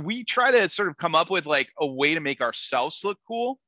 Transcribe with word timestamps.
we 0.00 0.24
try 0.24 0.50
to 0.50 0.68
sort 0.68 0.88
of 0.88 0.96
come 0.96 1.14
up 1.14 1.30
with 1.30 1.46
like 1.46 1.68
a 1.78 1.86
way 1.86 2.14
to 2.14 2.20
make 2.20 2.40
ourselves 2.40 3.00
look 3.04 3.18
cool. 3.26 3.58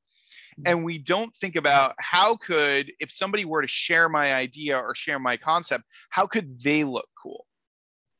Mm-hmm. 0.59 0.63
And 0.67 0.85
we 0.85 0.97
don't 0.97 1.35
think 1.35 1.55
about 1.55 1.95
how 1.99 2.37
could 2.37 2.91
if 2.99 3.11
somebody 3.11 3.45
were 3.45 3.61
to 3.61 3.67
share 3.67 4.09
my 4.09 4.33
idea 4.33 4.77
or 4.77 4.95
share 4.95 5.19
my 5.19 5.37
concept 5.37 5.83
how 6.09 6.25
could 6.27 6.61
they 6.61 6.83
look 6.83 7.07
cool? 7.21 7.45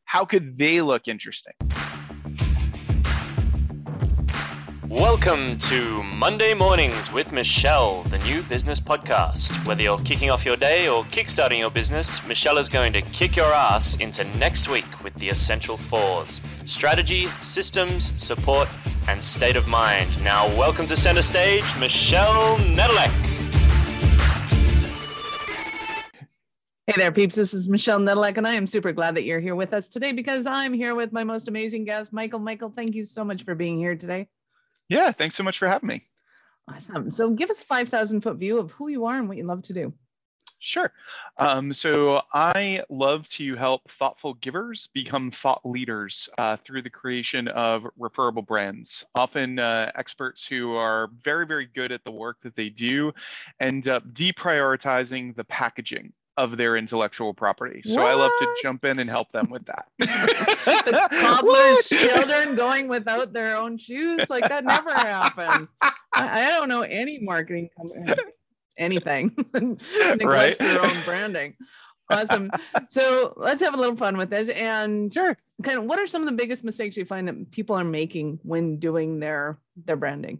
How 0.05 0.25
could 0.25 0.57
they 0.57 0.81
look 0.81 1.07
interesting 1.07 1.53
Welcome 4.89 5.57
to 5.57 6.03
Monday 6.03 6.53
Mornings 6.53 7.11
with 7.11 7.31
Michelle, 7.31 8.03
the 8.03 8.19
new 8.19 8.43
business 8.43 8.79
podcast. 8.79 9.65
Whether 9.65 9.81
you're 9.81 9.97
kicking 9.97 10.29
off 10.29 10.45
your 10.45 10.57
day 10.57 10.87
or 10.87 11.03
kickstarting 11.05 11.57
your 11.57 11.71
business, 11.71 12.23
Michelle 12.27 12.59
is 12.59 12.69
going 12.69 12.93
to 12.93 13.01
kick 13.01 13.35
your 13.35 13.51
ass 13.51 13.95
into 13.95 14.23
next 14.37 14.69
week 14.69 14.85
with 15.03 15.15
the 15.15 15.29
essential 15.29 15.75
fours 15.75 16.39
strategy, 16.65 17.25
systems, 17.39 18.11
support, 18.17 18.69
and 19.07 19.21
state 19.21 19.55
of 19.55 19.67
mind. 19.67 20.23
Now, 20.23 20.47
welcome 20.55 20.85
to 20.87 20.95
center 20.95 21.23
stage, 21.23 21.75
Michelle 21.79 22.57
Nedelec. 22.57 23.11
Hey 26.85 26.93
there, 26.97 27.11
peeps. 27.11 27.33
This 27.33 27.55
is 27.55 27.67
Michelle 27.67 27.99
Nedelec, 27.99 28.37
and 28.37 28.47
I 28.47 28.53
am 28.53 28.67
super 28.67 28.91
glad 28.91 29.15
that 29.15 29.23
you're 29.23 29.39
here 29.39 29.55
with 29.55 29.73
us 29.73 29.87
today 29.87 30.11
because 30.11 30.45
I'm 30.45 30.73
here 30.73 30.93
with 30.93 31.11
my 31.11 31.23
most 31.23 31.47
amazing 31.47 31.85
guest, 31.85 32.13
Michael. 32.13 32.37
Michael, 32.37 32.69
thank 32.69 32.93
you 32.93 33.03
so 33.03 33.23
much 33.23 33.43
for 33.43 33.55
being 33.55 33.79
here 33.79 33.95
today. 33.95 34.27
Yeah, 34.89 35.11
thanks 35.11 35.35
so 35.35 35.43
much 35.43 35.57
for 35.57 35.67
having 35.67 35.87
me. 35.87 36.03
Awesome. 36.67 37.11
So 37.11 37.29
give 37.29 37.49
us 37.49 37.61
5,000 37.61 38.21
foot 38.21 38.37
view 38.37 38.57
of 38.57 38.71
who 38.71 38.87
you 38.87 39.05
are 39.05 39.17
and 39.17 39.27
what 39.27 39.37
you 39.37 39.43
love 39.43 39.63
to 39.63 39.73
do. 39.73 39.93
Sure. 40.59 40.91
Um, 41.37 41.73
so 41.73 42.21
I 42.33 42.81
love 42.89 43.27
to 43.29 43.55
help 43.55 43.89
thoughtful 43.91 44.35
givers 44.35 44.89
become 44.93 45.29
thought 45.29 45.61
leaders 45.63 46.29
uh, 46.37 46.57
through 46.57 46.81
the 46.81 46.89
creation 46.89 47.47
of 47.49 47.85
referable 47.97 48.41
brands. 48.41 49.05
Often 49.15 49.59
uh, 49.59 49.91
experts 49.95 50.47
who 50.47 50.75
are 50.75 51.09
very, 51.23 51.45
very 51.45 51.67
good 51.67 51.91
at 51.91 52.03
the 52.03 52.11
work 52.11 52.37
that 52.41 52.55
they 52.55 52.69
do 52.69 53.11
end 53.59 53.87
up 53.87 54.03
deprioritizing 54.13 55.35
the 55.35 55.43
packaging 55.43 56.13
of 56.37 56.57
their 56.57 56.75
intellectual 56.75 57.33
property. 57.33 57.81
So 57.85 58.01
what? 58.01 58.11
I 58.11 58.13
love 58.15 58.31
to 58.39 58.55
jump 58.61 58.83
in 58.85 58.99
and 58.99 59.09
help 59.09 59.31
them 59.31 59.49
with 59.49 59.65
that. 59.65 59.85
the 59.97 61.07
cobbler's 61.21 61.87
children 61.87 62.55
going 62.55 62.87
without 62.87 63.31
their 63.31 63.55
own 63.55 63.77
shoes, 63.77 64.29
like 64.29 64.47
that 64.49 64.65
never 64.65 64.93
happens. 64.93 65.69
I, 65.81 65.93
I 66.13 66.51
don't 66.51 66.67
know 66.67 66.81
any 66.81 67.19
marketing 67.19 67.69
company, 67.77 68.13
anything 68.77 69.35
neglects 69.53 70.25
right? 70.25 70.57
their 70.59 70.83
own 70.83 70.97
branding. 71.05 71.55
Awesome. 72.09 72.51
So 72.89 73.33
let's 73.35 73.61
have 73.61 73.73
a 73.73 73.77
little 73.77 73.95
fun 73.95 74.17
with 74.17 74.29
this. 74.29 74.49
And 74.49 75.13
sure. 75.13 75.35
kind 75.63 75.79
of 75.79 75.85
what 75.85 75.99
are 75.99 76.07
some 76.07 76.21
of 76.21 76.27
the 76.27 76.35
biggest 76.35 76.63
mistakes 76.63 76.97
you 76.97 77.05
find 77.05 77.27
that 77.27 77.51
people 77.51 77.75
are 77.75 77.83
making 77.83 78.39
when 78.43 78.77
doing 78.77 79.19
their 79.19 79.57
their 79.85 79.95
branding? 79.95 80.39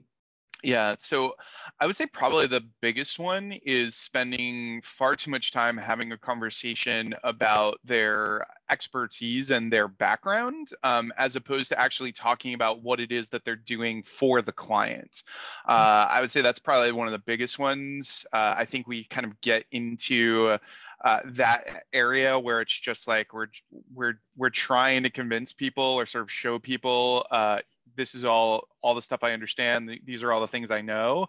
Yeah, 0.65 0.95
so 0.97 1.35
I 1.79 1.85
would 1.85 1.95
say 1.95 2.07
probably 2.07 2.47
the 2.47 2.63
biggest 2.81 3.19
one 3.19 3.53
is 3.65 3.95
spending 3.95 4.81
far 4.83 5.15
too 5.15 5.29
much 5.29 5.51
time 5.51 5.77
having 5.77 6.11
a 6.11 6.17
conversation 6.17 7.13
about 7.23 7.79
their 7.83 8.45
expertise 8.69 9.51
and 9.51 9.71
their 9.71 9.87
background, 9.87 10.69
um, 10.83 11.13
as 11.17 11.35
opposed 11.35 11.69
to 11.69 11.79
actually 11.79 12.11
talking 12.11 12.55
about 12.55 12.81
what 12.81 12.99
it 12.99 13.11
is 13.11 13.29
that 13.29 13.45
they're 13.45 13.55
doing 13.55 14.03
for 14.03 14.41
the 14.41 14.51
client. 14.51 15.23
Hmm. 15.65 15.71
Uh, 15.71 16.07
I 16.09 16.21
would 16.21 16.31
say 16.31 16.41
that's 16.41 16.59
probably 16.59 16.91
one 16.91 17.07
of 17.07 17.11
the 17.11 17.19
biggest 17.19 17.59
ones. 17.59 18.25
Uh, 18.33 18.55
I 18.57 18.65
think 18.65 18.87
we 18.87 19.03
kind 19.05 19.25
of 19.25 19.39
get 19.41 19.65
into 19.71 20.57
uh, 21.03 21.19
that 21.25 21.83
area 21.93 22.39
where 22.39 22.61
it's 22.61 22.77
just 22.79 23.07
like 23.07 23.33
we're 23.33 23.49
we're 23.93 24.19
we're 24.35 24.49
trying 24.49 25.03
to 25.03 25.09
convince 25.11 25.53
people 25.53 25.83
or 25.83 26.05
sort 26.07 26.23
of 26.23 26.31
show 26.31 26.57
people 26.57 27.27
uh, 27.29 27.59
this 27.95 28.15
is 28.15 28.25
all 28.25 28.67
all 28.81 28.95
the 28.95 29.01
stuff 29.01 29.23
i 29.23 29.31
understand. 29.31 29.99
These 30.05 30.23
are 30.23 30.31
all 30.31 30.41
the 30.41 30.47
things 30.47 30.71
i 30.71 30.81
know. 30.81 31.27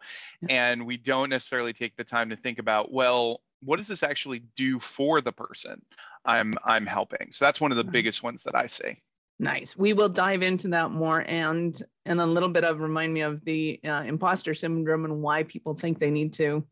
And 0.49 0.87
we 0.87 0.97
don't 0.97 1.31
necessarily 1.31 1.73
take 1.73 1.97
the 1.97 2.05
time 2.05 2.31
to 2.31 2.37
think 2.37 2.59
about 2.59 2.93
well 2.93 3.43
what 3.61 3.77
does 3.77 3.89
this 3.89 4.03
actually 4.03 4.43
do 4.55 4.79
for 4.79 5.21
the 5.21 5.33
person 5.33 5.83
i'm 6.25 6.53
i'm 6.65 6.87
helping? 6.87 7.33
So 7.33 7.45
that's 7.45 7.61
one 7.61 7.73
of 7.73 7.77
the 7.77 7.85
biggest 7.85 8.23
ones 8.23 8.43
that 8.45 8.55
i 8.55 8.67
see. 8.67 9.03
Nice. 9.39 9.77
We 9.77 9.93
will 9.93 10.09
dive 10.09 10.43
into 10.43 10.69
that 10.69 10.91
more 10.91 11.25
and 11.29 11.81
and 12.07 12.21
a 12.21 12.27
little 12.27 12.49
bit 12.49 12.65
of 12.65 12.81
remind 12.81 13.13
me 13.13 13.21
of 13.21 13.45
the 13.45 13.79
uh, 13.85 14.03
imposter 14.07 14.55
syndrome 14.55 15.05
and 15.05 15.21
why 15.21 15.43
people 15.43 15.75
think 15.75 15.99
they 15.99 16.11
need 16.11 16.33
to 16.35 16.65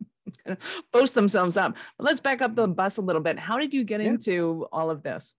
post 0.93 1.15
themselves 1.15 1.57
up. 1.57 1.77
But 1.99 2.05
let's 2.05 2.21
back 2.21 2.41
up 2.41 2.57
the 2.57 2.67
bus 2.67 2.97
a 2.97 3.03
little 3.03 3.21
bit. 3.21 3.39
How 3.39 3.59
did 3.59 3.75
you 3.75 3.85
get 3.85 4.01
yeah. 4.01 4.09
into 4.09 4.67
all 4.73 4.91
of 4.91 5.03
this 5.03 5.35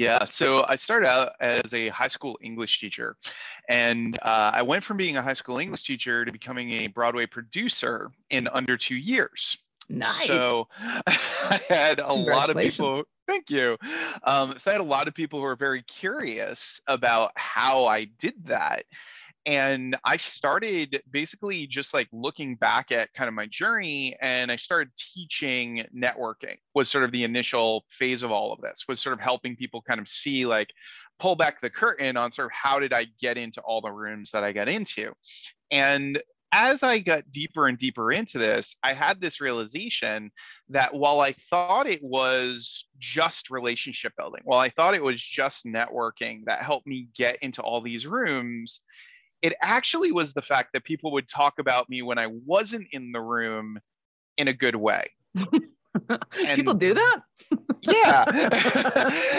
yeah, 0.00 0.24
so 0.24 0.64
I 0.66 0.76
started 0.76 1.06
out 1.06 1.32
as 1.40 1.74
a 1.74 1.90
high 1.90 2.08
school 2.08 2.38
English 2.40 2.80
teacher, 2.80 3.18
and 3.68 4.18
uh, 4.22 4.50
I 4.54 4.62
went 4.62 4.82
from 4.82 4.96
being 4.96 5.18
a 5.18 5.22
high 5.22 5.34
school 5.34 5.58
English 5.58 5.84
teacher 5.84 6.24
to 6.24 6.32
becoming 6.32 6.70
a 6.72 6.86
Broadway 6.86 7.26
producer 7.26 8.10
in 8.30 8.48
under 8.48 8.78
two 8.78 8.94
years. 8.94 9.58
Nice. 9.90 10.26
So 10.26 10.68
I 10.78 11.60
had 11.68 11.98
a 11.98 12.14
lot 12.14 12.48
of 12.48 12.56
people. 12.56 13.02
Thank 13.26 13.50
you. 13.50 13.76
Um, 14.24 14.54
so 14.56 14.70
I 14.70 14.72
had 14.72 14.80
a 14.80 14.84
lot 14.84 15.06
of 15.06 15.12
people 15.12 15.38
who 15.38 15.44
were 15.44 15.54
very 15.54 15.82
curious 15.82 16.80
about 16.86 17.32
how 17.34 17.84
I 17.84 18.04
did 18.04 18.46
that 18.46 18.84
and 19.46 19.96
i 20.04 20.16
started 20.16 21.02
basically 21.10 21.66
just 21.66 21.94
like 21.94 22.08
looking 22.12 22.56
back 22.56 22.92
at 22.92 23.12
kind 23.14 23.28
of 23.28 23.34
my 23.34 23.46
journey 23.46 24.16
and 24.20 24.52
i 24.52 24.56
started 24.56 24.90
teaching 24.98 25.84
networking 25.96 26.56
was 26.74 26.90
sort 26.90 27.04
of 27.04 27.12
the 27.12 27.24
initial 27.24 27.84
phase 27.88 28.22
of 28.22 28.30
all 28.30 28.52
of 28.52 28.60
this 28.60 28.84
was 28.88 29.00
sort 29.00 29.12
of 29.12 29.20
helping 29.20 29.56
people 29.56 29.82
kind 29.82 30.00
of 30.00 30.06
see 30.08 30.44
like 30.44 30.68
pull 31.18 31.36
back 31.36 31.60
the 31.60 31.70
curtain 31.70 32.16
on 32.16 32.30
sort 32.30 32.46
of 32.46 32.52
how 32.52 32.78
did 32.78 32.92
i 32.92 33.06
get 33.20 33.38
into 33.38 33.60
all 33.62 33.80
the 33.80 33.90
rooms 33.90 34.30
that 34.30 34.44
i 34.44 34.52
got 34.52 34.68
into. 34.68 35.12
And 35.70 36.20
as 36.52 36.82
I 36.82 36.98
got 36.98 37.30
deeper 37.30 37.68
and 37.68 37.78
deeper 37.78 38.10
into 38.10 38.38
this, 38.38 38.74
I 38.82 38.92
had 38.92 39.20
this 39.20 39.40
realization 39.40 40.32
that 40.68 40.92
while 40.92 41.20
I 41.20 41.32
thought 41.32 41.86
it 41.86 42.02
was 42.02 42.86
just 42.98 43.50
relationship 43.50 44.14
building, 44.16 44.40
while 44.44 44.58
I 44.58 44.68
thought 44.68 44.94
it 44.94 45.02
was 45.02 45.22
just 45.22 45.64
networking 45.64 46.44
that 46.46 46.62
helped 46.62 46.88
me 46.88 47.08
get 47.14 47.36
into 47.36 47.62
all 47.62 47.80
these 47.80 48.06
rooms, 48.06 48.80
it 49.42 49.54
actually 49.62 50.12
was 50.12 50.32
the 50.32 50.42
fact 50.42 50.72
that 50.72 50.84
people 50.84 51.12
would 51.12 51.28
talk 51.28 51.58
about 51.58 51.88
me 51.88 52.02
when 52.02 52.18
I 52.18 52.26
wasn't 52.26 52.88
in 52.92 53.12
the 53.12 53.20
room 53.20 53.78
in 54.36 54.48
a 54.48 54.52
good 54.52 54.76
way. 54.76 55.10
people 56.54 56.74
do 56.74 56.94
that? 56.94 57.20
yeah. 57.82 58.24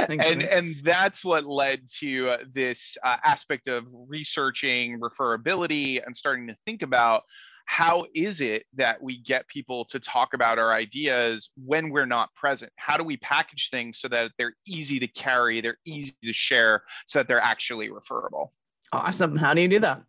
and 0.09 0.43
and 0.43 0.75
that's 0.83 1.23
what 1.23 1.45
led 1.45 1.81
to 1.99 2.29
uh, 2.29 2.37
this 2.51 2.97
uh, 3.03 3.17
aspect 3.23 3.67
of 3.67 3.85
researching 3.91 4.99
referability 4.99 6.05
and 6.05 6.15
starting 6.15 6.47
to 6.47 6.55
think 6.65 6.81
about 6.81 7.23
how 7.65 8.05
is 8.13 8.41
it 8.41 8.65
that 8.73 9.01
we 9.01 9.21
get 9.21 9.47
people 9.47 9.85
to 9.85 9.99
talk 9.99 10.33
about 10.33 10.59
our 10.59 10.73
ideas 10.73 11.51
when 11.55 11.89
we're 11.89 12.05
not 12.05 12.33
present? 12.33 12.71
How 12.75 12.97
do 12.97 13.03
we 13.03 13.17
package 13.17 13.69
things 13.69 13.99
so 13.99 14.07
that 14.09 14.31
they're 14.37 14.55
easy 14.65 14.99
to 14.99 15.07
carry, 15.07 15.61
they're 15.61 15.77
easy 15.85 16.15
to 16.23 16.33
share, 16.33 16.83
so 17.05 17.19
that 17.19 17.27
they're 17.29 17.39
actually 17.39 17.89
referable? 17.89 18.51
Awesome. 18.91 19.35
How 19.35 19.53
do 19.53 19.61
you 19.61 19.67
do 19.67 19.79
that? 19.79 20.03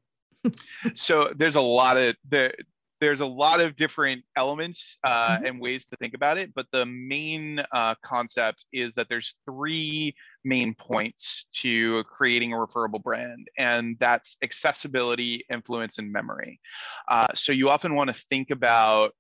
so 0.94 1.32
there's 1.36 1.56
a 1.56 1.60
lot 1.60 1.96
of 1.96 2.16
the 2.28 2.52
there's 3.02 3.20
a 3.20 3.26
lot 3.26 3.60
of 3.60 3.74
different 3.74 4.22
elements 4.36 4.96
uh, 5.02 5.34
mm-hmm. 5.34 5.44
and 5.44 5.60
ways 5.60 5.84
to 5.86 5.96
think 5.96 6.14
about 6.14 6.38
it, 6.38 6.54
but 6.54 6.68
the 6.70 6.86
main 6.86 7.60
uh, 7.72 7.96
concept 8.04 8.64
is 8.72 8.94
that 8.94 9.08
there's 9.08 9.34
three 9.44 10.14
main 10.44 10.72
points 10.72 11.46
to 11.52 12.04
creating 12.04 12.52
a 12.52 12.60
referable 12.60 13.00
brand, 13.00 13.48
and 13.58 13.96
that's 13.98 14.36
accessibility, 14.44 15.44
influence, 15.50 15.98
and 15.98 16.12
memory. 16.12 16.60
Uh, 17.08 17.26
so 17.34 17.50
you 17.50 17.70
often 17.70 17.96
want 17.96 18.08
to 18.08 18.14
think 18.30 18.50
about 18.52 19.12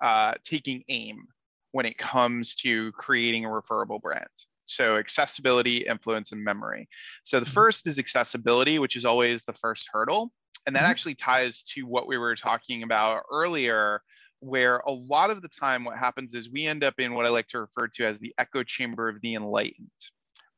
uh, 0.00 0.32
taking 0.42 0.82
aim 0.88 1.24
when 1.72 1.84
it 1.84 1.98
comes 1.98 2.54
to 2.54 2.90
creating 2.92 3.44
a 3.44 3.52
referable 3.52 3.98
brand. 3.98 4.28
So 4.70 4.96
accessibility, 4.96 5.78
influence, 5.78 6.30
and 6.30 6.42
memory. 6.42 6.88
So 7.24 7.40
the 7.40 7.46
mm-hmm. 7.46 7.54
first 7.54 7.86
is 7.88 7.98
accessibility, 7.98 8.78
which 8.78 8.94
is 8.94 9.04
always 9.04 9.42
the 9.42 9.52
first 9.52 9.88
hurdle. 9.92 10.32
And 10.66 10.76
that 10.76 10.82
mm-hmm. 10.82 10.90
actually 10.90 11.14
ties 11.16 11.62
to 11.74 11.82
what 11.82 12.06
we 12.06 12.18
were 12.18 12.36
talking 12.36 12.84
about 12.84 13.24
earlier, 13.32 14.02
where 14.38 14.78
a 14.86 14.92
lot 14.92 15.30
of 15.30 15.42
the 15.42 15.48
time 15.48 15.84
what 15.84 15.98
happens 15.98 16.34
is 16.34 16.50
we 16.50 16.66
end 16.66 16.84
up 16.84 16.94
in 16.98 17.14
what 17.14 17.26
I 17.26 17.30
like 17.30 17.48
to 17.48 17.60
refer 17.60 17.88
to 17.94 18.06
as 18.06 18.18
the 18.20 18.32
echo 18.38 18.62
chamber 18.62 19.08
of 19.08 19.20
the 19.22 19.34
enlightened, 19.34 19.90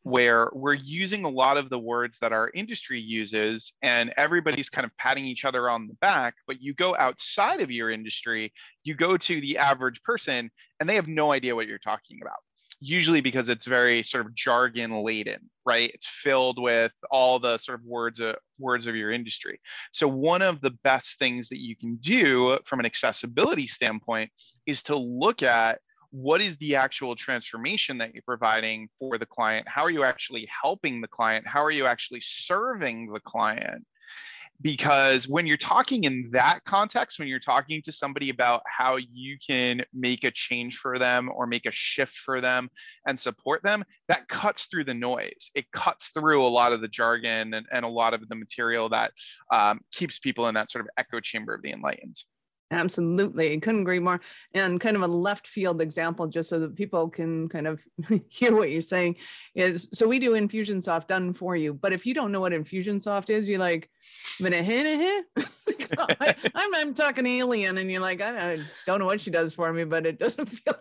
where 0.02 0.50
we're 0.52 0.74
using 0.74 1.24
a 1.24 1.30
lot 1.30 1.56
of 1.56 1.70
the 1.70 1.78
words 1.78 2.18
that 2.18 2.32
our 2.32 2.50
industry 2.54 3.00
uses 3.00 3.72
and 3.80 4.12
everybody's 4.18 4.68
kind 4.68 4.84
of 4.84 4.96
patting 4.98 5.24
each 5.24 5.46
other 5.46 5.70
on 5.70 5.86
the 5.86 5.94
back. 5.94 6.34
But 6.46 6.60
you 6.60 6.74
go 6.74 6.94
outside 6.96 7.60
of 7.60 7.70
your 7.70 7.90
industry, 7.90 8.52
you 8.84 8.94
go 8.94 9.16
to 9.16 9.40
the 9.40 9.56
average 9.56 10.02
person, 10.02 10.50
and 10.80 10.88
they 10.88 10.96
have 10.96 11.08
no 11.08 11.32
idea 11.32 11.54
what 11.54 11.66
you're 11.66 11.78
talking 11.78 12.18
about 12.20 12.40
usually 12.82 13.20
because 13.20 13.48
it's 13.48 13.66
very 13.66 14.02
sort 14.02 14.26
of 14.26 14.34
jargon 14.34 14.92
laden 15.02 15.50
right? 15.64 15.90
It's 15.92 16.06
filled 16.06 16.60
with 16.60 16.92
all 17.10 17.38
the 17.38 17.58
sort 17.58 17.78
of 17.78 17.84
words 17.84 18.20
of 18.20 18.36
words 18.58 18.86
of 18.86 18.96
your 18.96 19.12
industry. 19.12 19.60
So 19.92 20.08
one 20.08 20.42
of 20.42 20.60
the 20.60 20.72
best 20.84 21.18
things 21.18 21.48
that 21.48 21.60
you 21.60 21.76
can 21.76 21.96
do 21.96 22.58
from 22.64 22.80
an 22.80 22.86
accessibility 22.86 23.66
standpoint 23.66 24.30
is 24.66 24.82
to 24.84 24.96
look 24.96 25.42
at 25.42 25.80
what 26.10 26.42
is 26.42 26.56
the 26.58 26.76
actual 26.76 27.16
transformation 27.16 27.96
that 27.98 28.12
you're 28.12 28.22
providing 28.26 28.88
for 28.98 29.16
the 29.16 29.26
client? 29.26 29.66
How 29.66 29.82
are 29.82 29.90
you 29.90 30.04
actually 30.04 30.46
helping 30.62 31.00
the 31.00 31.08
client? 31.08 31.46
How 31.46 31.64
are 31.64 31.70
you 31.70 31.86
actually 31.86 32.20
serving 32.22 33.10
the 33.12 33.20
client 33.20 33.84
because 34.62 35.28
when 35.28 35.46
you're 35.46 35.56
talking 35.56 36.04
in 36.04 36.28
that 36.32 36.60
context 36.64 37.18
when 37.18 37.28
you're 37.28 37.38
talking 37.38 37.82
to 37.82 37.92
somebody 37.92 38.30
about 38.30 38.62
how 38.66 38.96
you 38.96 39.36
can 39.44 39.82
make 39.92 40.24
a 40.24 40.30
change 40.30 40.78
for 40.78 40.98
them 40.98 41.30
or 41.34 41.46
make 41.46 41.66
a 41.66 41.72
shift 41.72 42.14
for 42.14 42.40
them 42.40 42.70
and 43.06 43.18
support 43.18 43.62
them 43.62 43.84
that 44.08 44.28
cuts 44.28 44.66
through 44.66 44.84
the 44.84 44.94
noise. 44.94 45.50
It 45.54 45.70
cuts 45.72 46.10
through 46.10 46.44
a 46.44 46.48
lot 46.48 46.72
of 46.72 46.80
the 46.80 46.88
jargon 46.88 47.54
and, 47.54 47.66
and 47.72 47.84
a 47.84 47.88
lot 47.88 48.14
of 48.14 48.28
the 48.28 48.34
material 48.34 48.88
that 48.90 49.12
um, 49.50 49.80
keeps 49.92 50.18
people 50.18 50.48
in 50.48 50.54
that 50.54 50.70
sort 50.70 50.84
of 50.84 50.90
echo 50.96 51.20
chamber 51.20 51.54
of 51.54 51.62
the 51.62 51.72
enlightened 51.72 52.16
Absolutely. 52.72 53.60
Couldn't 53.60 53.82
agree 53.82 53.98
more. 53.98 54.20
And 54.54 54.80
kind 54.80 54.96
of 54.96 55.02
a 55.02 55.06
left 55.06 55.46
field 55.46 55.82
example, 55.82 56.26
just 56.26 56.48
so 56.48 56.58
that 56.58 56.74
people 56.74 57.08
can 57.10 57.48
kind 57.48 57.66
of 57.66 57.80
hear 58.28 58.56
what 58.56 58.70
you're 58.70 58.80
saying, 58.80 59.16
is 59.54 59.88
so 59.92 60.08
we 60.08 60.18
do 60.18 60.32
Infusionsoft 60.32 61.06
done 61.06 61.34
for 61.34 61.54
you. 61.54 61.74
But 61.74 61.92
if 61.92 62.06
you 62.06 62.14
don't 62.14 62.32
know 62.32 62.40
what 62.40 62.52
Infusionsoft 62.52 63.28
is, 63.28 63.46
you're 63.46 63.58
like, 63.58 63.90
I, 65.98 66.34
I'm, 66.54 66.74
I'm 66.74 66.94
talking 66.94 67.26
alien, 67.26 67.78
and 67.78 67.90
you're 67.90 68.00
like, 68.00 68.20
I 68.22 68.58
don't 68.86 68.98
know 68.98 69.06
what 69.06 69.20
she 69.20 69.30
does 69.30 69.52
for 69.52 69.72
me, 69.72 69.84
but 69.84 70.06
it 70.06 70.18
doesn't 70.18 70.46
feel, 70.46 70.74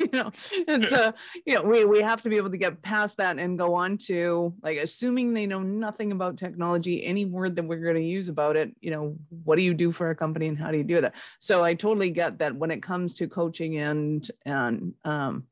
you 0.00 0.08
know. 0.12 0.30
And 0.68 0.84
so, 0.84 1.12
you 1.44 1.54
know, 1.54 1.62
we, 1.62 1.84
we 1.84 2.00
have 2.00 2.22
to 2.22 2.28
be 2.28 2.36
able 2.36 2.50
to 2.50 2.56
get 2.56 2.82
past 2.82 3.18
that 3.18 3.38
and 3.38 3.58
go 3.58 3.74
on 3.74 3.98
to 4.06 4.54
like, 4.62 4.78
assuming 4.78 5.34
they 5.34 5.46
know 5.46 5.62
nothing 5.62 6.12
about 6.12 6.36
technology, 6.36 7.04
any 7.04 7.24
word 7.24 7.56
that 7.56 7.64
we're 7.64 7.76
going 7.80 7.96
to 7.96 8.02
use 8.02 8.28
about 8.28 8.56
it, 8.56 8.74
you 8.80 8.90
know, 8.90 9.16
what 9.44 9.56
do 9.56 9.62
you 9.62 9.74
do 9.74 9.92
for 9.92 10.10
a 10.10 10.14
company 10.14 10.46
and 10.46 10.58
how 10.58 10.70
do 10.70 10.78
you 10.78 10.84
do 10.84 11.00
that? 11.00 11.14
so 11.40 11.64
i 11.64 11.74
totally 11.74 12.10
get 12.10 12.38
that 12.38 12.54
when 12.54 12.70
it 12.70 12.82
comes 12.82 13.14
to 13.14 13.28
coaching 13.28 13.78
and 13.78 14.30
and 14.44 14.94
um, 15.04 15.44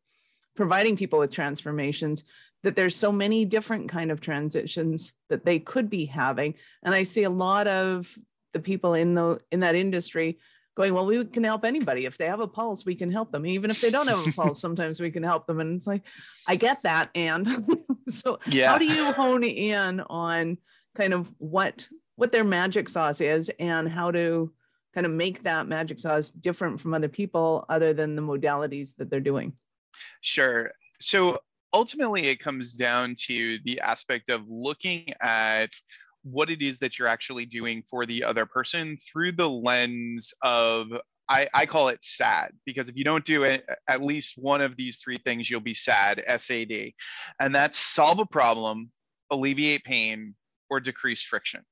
providing 0.56 0.96
people 0.96 1.18
with 1.18 1.32
transformations 1.32 2.24
that 2.62 2.76
there's 2.76 2.96
so 2.96 3.12
many 3.12 3.44
different 3.44 3.88
kind 3.88 4.10
of 4.10 4.20
transitions 4.20 5.12
that 5.28 5.44
they 5.44 5.58
could 5.58 5.90
be 5.90 6.04
having 6.04 6.54
and 6.82 6.94
i 6.94 7.02
see 7.02 7.24
a 7.24 7.30
lot 7.30 7.66
of 7.66 8.16
the 8.54 8.60
people 8.60 8.94
in 8.94 9.14
the 9.14 9.38
in 9.52 9.60
that 9.60 9.74
industry 9.74 10.38
going 10.74 10.94
well 10.94 11.04
we 11.04 11.24
can 11.26 11.44
help 11.44 11.64
anybody 11.64 12.06
if 12.06 12.16
they 12.16 12.26
have 12.26 12.40
a 12.40 12.48
pulse 12.48 12.86
we 12.86 12.94
can 12.94 13.10
help 13.10 13.30
them 13.30 13.44
even 13.44 13.70
if 13.70 13.80
they 13.80 13.90
don't 13.90 14.08
have 14.08 14.26
a 14.26 14.32
pulse 14.32 14.60
sometimes 14.66 15.00
we 15.00 15.10
can 15.10 15.22
help 15.22 15.46
them 15.46 15.60
and 15.60 15.76
it's 15.76 15.86
like 15.86 16.02
i 16.48 16.56
get 16.56 16.82
that 16.82 17.10
and 17.14 17.46
so 18.08 18.38
yeah. 18.46 18.70
how 18.70 18.78
do 18.78 18.86
you 18.86 19.12
hone 19.12 19.44
in 19.44 20.00
on 20.00 20.56
kind 20.96 21.12
of 21.12 21.32
what 21.38 21.86
what 22.16 22.32
their 22.32 22.44
magic 22.44 22.88
sauce 22.88 23.20
is 23.20 23.50
and 23.58 23.88
how 23.88 24.10
to 24.10 24.52
kind 24.94 25.06
of 25.06 25.12
make 25.12 25.42
that 25.42 25.66
magic 25.66 25.98
sauce 25.98 26.30
different 26.30 26.80
from 26.80 26.94
other 26.94 27.08
people 27.08 27.66
other 27.68 27.92
than 27.92 28.14
the 28.14 28.22
modalities 28.22 28.94
that 28.96 29.10
they're 29.10 29.20
doing? 29.20 29.52
Sure. 30.20 30.70
So 31.00 31.40
ultimately, 31.72 32.28
it 32.28 32.38
comes 32.38 32.74
down 32.74 33.14
to 33.26 33.58
the 33.64 33.80
aspect 33.80 34.30
of 34.30 34.42
looking 34.48 35.12
at 35.20 35.70
what 36.24 36.50
it 36.50 36.62
is 36.62 36.78
that 36.78 36.98
you're 36.98 37.08
actually 37.08 37.46
doing 37.46 37.82
for 37.88 38.06
the 38.06 38.24
other 38.24 38.46
person 38.46 38.96
through 38.96 39.32
the 39.32 39.48
lens 39.48 40.32
of 40.42 40.88
I, 41.28 41.48
I, 41.54 41.64
call 41.64 41.88
it 41.88 42.04
sad 42.04 42.52
because 42.66 42.90
if 42.90 42.96
you 42.96 43.04
don't 43.04 43.24
do 43.24 43.44
it, 43.44 43.66
at 43.88 44.02
least 44.02 44.34
one 44.36 44.60
of 44.60 44.76
these 44.76 44.98
three 44.98 45.16
things, 45.16 45.48
you'll 45.48 45.60
be 45.60 45.72
sad, 45.72 46.22
SAD. 46.38 46.92
And 47.40 47.54
that's 47.54 47.78
solve 47.78 48.18
a 48.18 48.26
problem, 48.26 48.90
alleviate 49.30 49.84
pain, 49.84 50.34
or 50.68 50.80
decrease 50.80 51.22
friction. 51.22 51.62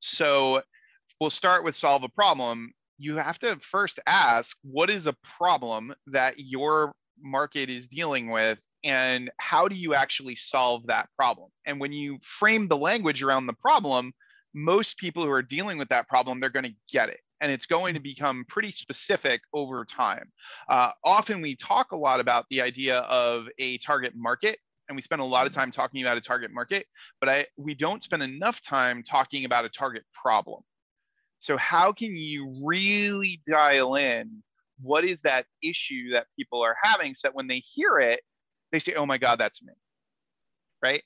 So 0.00 0.62
we'll 1.20 1.30
start 1.30 1.62
with 1.64 1.76
solve 1.76 2.04
a 2.04 2.08
problem. 2.08 2.72
You 2.98 3.16
have 3.16 3.38
to 3.40 3.58
first 3.60 4.00
ask 4.06 4.56
what 4.62 4.88
is 4.88 5.06
a 5.06 5.16
problem 5.36 5.94
that 6.06 6.38
your 6.38 6.94
market 7.20 7.70
is 7.70 7.88
dealing 7.88 8.30
with 8.30 8.62
and 8.84 9.30
how 9.38 9.66
do 9.66 9.74
you 9.74 9.94
actually 9.94 10.36
solve 10.36 10.86
that 10.86 11.08
problem? 11.16 11.50
And 11.66 11.80
when 11.80 11.92
you 11.92 12.18
frame 12.22 12.68
the 12.68 12.76
language 12.76 13.22
around 13.22 13.46
the 13.46 13.54
problem, 13.54 14.12
most 14.54 14.98
people 14.98 15.24
who 15.24 15.30
are 15.30 15.42
dealing 15.42 15.78
with 15.78 15.88
that 15.88 16.08
problem, 16.08 16.38
they're 16.38 16.50
going 16.50 16.64
to 16.64 16.74
get 16.92 17.08
it. 17.08 17.20
And 17.40 17.50
it's 17.50 17.66
going 17.66 17.94
to 17.94 18.00
become 18.00 18.44
pretty 18.48 18.72
specific 18.72 19.40
over 19.52 19.84
time. 19.84 20.30
Uh, 20.68 20.92
often 21.02 21.40
we 21.40 21.56
talk 21.56 21.92
a 21.92 21.96
lot 21.96 22.20
about 22.20 22.46
the 22.50 22.62
idea 22.62 22.98
of 23.00 23.46
a 23.58 23.78
target 23.78 24.12
market 24.14 24.58
and 24.88 24.96
we 24.96 25.02
spend 25.02 25.22
a 25.22 25.24
lot 25.24 25.46
of 25.46 25.54
time 25.54 25.70
talking 25.70 26.02
about 26.02 26.16
a 26.16 26.20
target 26.20 26.50
market, 26.52 26.86
but 27.20 27.28
I, 27.28 27.46
we 27.56 27.74
don't 27.74 28.02
spend 28.02 28.22
enough 28.22 28.60
time 28.60 29.02
talking 29.02 29.44
about 29.44 29.64
a 29.64 29.68
target 29.68 30.04
problem. 30.12 30.62
So, 31.40 31.56
how 31.56 31.92
can 31.92 32.16
you 32.16 32.62
really 32.64 33.40
dial 33.46 33.96
in 33.96 34.42
what 34.80 35.04
is 35.04 35.20
that 35.22 35.46
issue 35.62 36.10
that 36.12 36.26
people 36.38 36.62
are 36.62 36.76
having 36.82 37.14
so 37.14 37.28
that 37.28 37.34
when 37.34 37.46
they 37.46 37.58
hear 37.58 37.98
it, 37.98 38.20
they 38.72 38.78
say, 38.78 38.94
oh 38.94 39.06
my 39.06 39.18
God, 39.18 39.38
that's 39.38 39.62
me. 39.62 39.72
Right. 40.82 41.02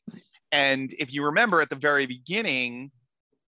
And 0.50 0.92
if 0.98 1.12
you 1.12 1.24
remember 1.24 1.60
at 1.60 1.70
the 1.70 1.76
very 1.76 2.06
beginning, 2.06 2.90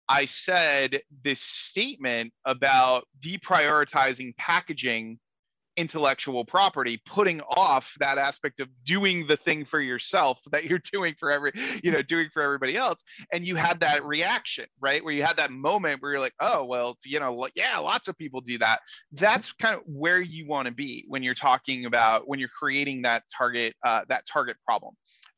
I 0.10 0.26
said 0.26 1.02
this 1.24 1.42
statement 1.42 2.34
about 2.46 3.06
deprioritizing 3.20 4.36
packaging 4.38 5.20
intellectual 5.78 6.44
property 6.44 7.00
putting 7.06 7.40
off 7.42 7.94
that 8.00 8.18
aspect 8.18 8.60
of 8.60 8.68
doing 8.84 9.28
the 9.28 9.38
thing 9.38 9.64
for 9.64 9.80
yourself 9.80 10.40
that 10.52 10.66
you're 10.66 10.82
doing 10.92 11.14
for 11.18 11.32
every 11.32 11.52
you 11.84 11.92
know 11.92 12.02
doing 12.02 12.28
for 12.34 12.42
everybody 12.42 12.76
else. 12.76 13.02
And 13.32 13.46
you 13.46 13.56
had 13.56 13.80
that 13.82 14.04
reaction 14.04 14.66
right? 14.82 15.04
Where 15.04 15.14
you 15.14 15.24
had 15.24 15.38
that 15.38 15.52
moment 15.52 16.02
where 16.02 16.12
you're 16.12 16.20
like 16.20 16.34
oh 16.40 16.66
well 16.66 16.98
you 17.06 17.20
know 17.20 17.48
yeah 17.56 17.78
lots 17.78 18.08
of 18.08 18.18
people 18.18 18.42
do 18.42 18.58
that. 18.58 18.80
That's 19.12 19.52
kind 19.54 19.76
of 19.76 19.82
where 19.86 20.20
you 20.20 20.48
want 20.48 20.68
to 20.68 20.74
be 20.74 21.06
when 21.08 21.24
you're 21.24 21.34
talking 21.34 21.86
about 21.86 22.28
when 22.28 22.40
you're 22.40 22.50
creating 22.50 23.04
that 23.04 23.24
target 23.36 23.76
uh, 23.86 24.02
that 24.10 24.26
target 24.26 24.58
problem 24.66 24.96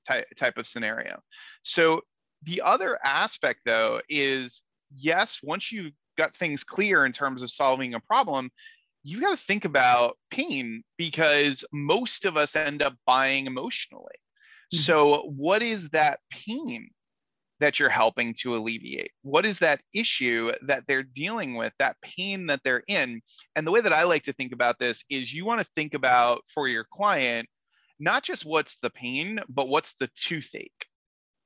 type, 0.07 0.25
type 0.37 0.57
of 0.57 0.67
scenario. 0.67 1.19
So 1.63 2.01
the 2.43 2.61
other 2.61 2.97
aspect 3.03 3.61
though 3.65 4.01
is 4.09 4.61
yes 4.95 5.39
once 5.43 5.71
you've 5.71 5.93
got 6.17 6.35
things 6.35 6.63
clear 6.63 7.05
in 7.05 7.11
terms 7.11 7.41
of 7.41 7.49
solving 7.49 7.93
a 7.93 7.99
problem 7.99 8.49
you 9.03 9.21
got 9.21 9.31
to 9.31 9.43
think 9.43 9.65
about 9.65 10.17
pain 10.29 10.83
because 10.97 11.63
most 11.71 12.25
of 12.25 12.37
us 12.37 12.55
end 12.55 12.81
up 12.81 12.95
buying 13.05 13.45
emotionally. 13.45 14.03
Mm-hmm. 14.73 14.77
So, 14.77 15.31
what 15.35 15.61
is 15.63 15.89
that 15.89 16.19
pain 16.29 16.89
that 17.59 17.79
you're 17.79 17.89
helping 17.89 18.33
to 18.39 18.55
alleviate? 18.55 19.11
What 19.21 19.45
is 19.45 19.59
that 19.59 19.81
issue 19.93 20.51
that 20.63 20.83
they're 20.87 21.03
dealing 21.03 21.55
with, 21.55 21.73
that 21.79 21.97
pain 22.01 22.47
that 22.47 22.61
they're 22.63 22.83
in? 22.87 23.21
And 23.55 23.65
the 23.65 23.71
way 23.71 23.81
that 23.81 23.93
I 23.93 24.03
like 24.03 24.23
to 24.23 24.33
think 24.33 24.53
about 24.53 24.79
this 24.79 25.03
is 25.09 25.33
you 25.33 25.45
want 25.45 25.61
to 25.61 25.67
think 25.75 25.93
about 25.93 26.43
for 26.53 26.67
your 26.67 26.85
client, 26.91 27.49
not 27.99 28.23
just 28.23 28.45
what's 28.45 28.77
the 28.77 28.89
pain, 28.89 29.39
but 29.49 29.67
what's 29.67 29.93
the 29.93 30.09
toothache. 30.15 30.85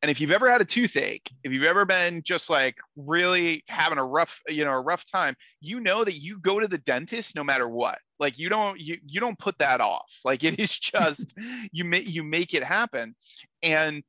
And 0.04 0.12
if 0.12 0.20
you've 0.20 0.32
ever 0.32 0.52
had 0.52 0.60
a 0.60 0.66
toothache, 0.66 1.32
if 1.46 1.54
you've 1.54 1.64
ever 1.64 1.86
been 1.86 2.24
just 2.24 2.50
like 2.50 2.76
really 2.98 3.64
having 3.70 3.98
a 3.98 4.04
rough, 4.04 4.42
you 4.50 4.66
know, 4.66 4.72
a 4.72 4.82
rough 4.82 5.10
time, 5.10 5.34
you 5.62 5.80
know 5.80 6.04
that 6.04 6.16
you 6.16 6.40
go 6.40 6.60
to 6.60 6.68
the 6.68 6.78
dentist 6.80 7.38
no 7.38 7.44
matter 7.44 7.70
what. 7.70 8.00
Like 8.20 8.38
you 8.38 8.50
don't 8.50 8.78
you 8.78 8.98
you 9.06 9.22
don't 9.22 9.40
put 9.40 9.58
that 9.60 9.80
off. 9.80 10.12
Like 10.26 10.44
it 10.44 10.60
is 10.60 10.78
just 10.78 11.34
you 11.72 11.86
make 11.86 12.10
you 12.10 12.22
make 12.22 12.54
it 12.54 12.66
happen. 12.66 13.16
And 13.64 14.04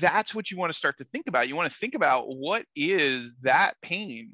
that's 0.00 0.34
what 0.34 0.50
you 0.50 0.56
want 0.56 0.72
to 0.72 0.76
start 0.76 0.98
to 0.98 1.04
think 1.04 1.28
about. 1.28 1.46
You 1.46 1.54
want 1.54 1.70
to 1.70 1.78
think 1.78 1.94
about 1.94 2.24
what 2.26 2.64
is 2.74 3.36
that 3.42 3.74
pain 3.82 4.32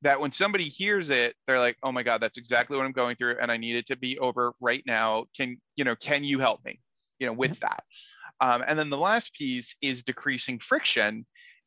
that 0.00 0.18
when 0.18 0.30
somebody 0.30 0.64
hears 0.64 1.10
it, 1.10 1.34
they're 1.46 1.58
like, 1.58 1.76
"Oh 1.82 1.92
my 1.92 2.02
god, 2.02 2.22
that's 2.22 2.38
exactly 2.38 2.78
what 2.78 2.86
I'm 2.86 2.92
going 2.92 3.16
through 3.16 3.36
and 3.38 3.52
I 3.52 3.58
need 3.58 3.76
it 3.76 3.86
to 3.88 3.96
be 3.96 4.18
over 4.18 4.54
right 4.62 4.82
now. 4.86 5.26
Can, 5.36 5.58
you 5.76 5.84
know, 5.84 5.94
can 5.94 6.24
you 6.24 6.38
help 6.38 6.64
me?" 6.64 6.80
You 7.18 7.26
know, 7.26 7.34
with 7.34 7.60
that. 7.60 7.84
Um, 8.42 8.64
and 8.66 8.76
then 8.76 8.90
the 8.90 8.98
last 8.98 9.32
piece 9.34 9.76
is 9.80 10.02
decreasing 10.02 10.58
friction. 10.58 11.24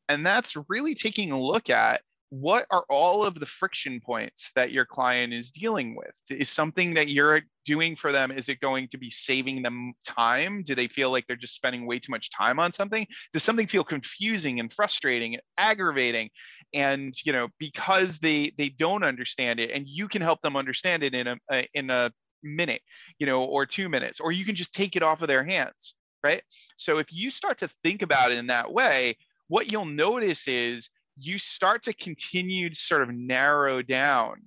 And 0.09 0.25
that's 0.25 0.57
really 0.67 0.93
taking 0.93 1.31
a 1.31 1.41
look 1.41 1.69
at 1.69 2.01
what 2.29 2.65
are 2.69 2.83
all 2.89 3.23
of 3.23 3.39
the 3.39 3.45
friction 3.45 4.01
points 4.01 4.51
that 4.55 4.71
your 4.73 4.85
client 4.85 5.31
is 5.31 5.51
dealing 5.51 5.95
with? 5.95 6.13
Is 6.29 6.49
something 6.49 6.95
that 6.95 7.07
you're 7.07 7.41
doing 7.63 7.95
for 7.95 8.11
them, 8.11 8.29
is 8.29 8.49
it 8.49 8.59
going 8.59 8.89
to 8.89 8.97
be 8.97 9.09
saving 9.09 9.61
them 9.61 9.93
time? 10.05 10.63
Do 10.63 10.75
they 10.75 10.89
feel 10.89 11.11
like 11.11 11.25
they're 11.27 11.37
just 11.37 11.55
spending 11.55 11.87
way 11.87 11.99
too 11.99 12.11
much 12.11 12.29
time 12.29 12.59
on 12.59 12.73
something? 12.73 13.07
Does 13.31 13.43
something 13.43 13.67
feel 13.67 13.85
confusing 13.85 14.59
and 14.59 14.71
frustrating 14.71 15.35
and 15.35 15.43
aggravating? 15.57 16.29
And 16.73 17.13
you 17.23 17.31
know, 17.31 17.47
because 17.57 18.19
they 18.19 18.53
they 18.57 18.67
don't 18.67 19.03
understand 19.03 19.61
it, 19.61 19.71
and 19.71 19.87
you 19.87 20.09
can 20.09 20.21
help 20.21 20.41
them 20.41 20.57
understand 20.57 21.03
it 21.03 21.13
in 21.13 21.27
a 21.27 21.67
in 21.73 21.89
a 21.89 22.11
minute, 22.43 22.81
you 23.17 23.27
know, 23.27 23.43
or 23.43 23.65
two 23.65 23.87
minutes, 23.87 24.19
or 24.19 24.33
you 24.33 24.43
can 24.43 24.55
just 24.55 24.73
take 24.73 24.97
it 24.97 25.03
off 25.03 25.21
of 25.21 25.29
their 25.29 25.43
hands 25.43 25.95
right? 26.25 26.41
So 26.75 26.97
if 26.97 27.13
you 27.13 27.29
start 27.29 27.59
to 27.59 27.67
think 27.83 28.01
about 28.01 28.31
it 28.31 28.39
in 28.39 28.47
that 28.47 28.71
way, 28.71 29.15
what 29.47 29.71
you'll 29.71 29.85
notice 29.85 30.47
is 30.47 30.89
you 31.17 31.37
start 31.37 31.83
to 31.83 31.93
continue 31.93 32.69
to 32.69 32.75
sort 32.75 33.03
of 33.03 33.09
narrow 33.13 33.81
down 33.83 34.41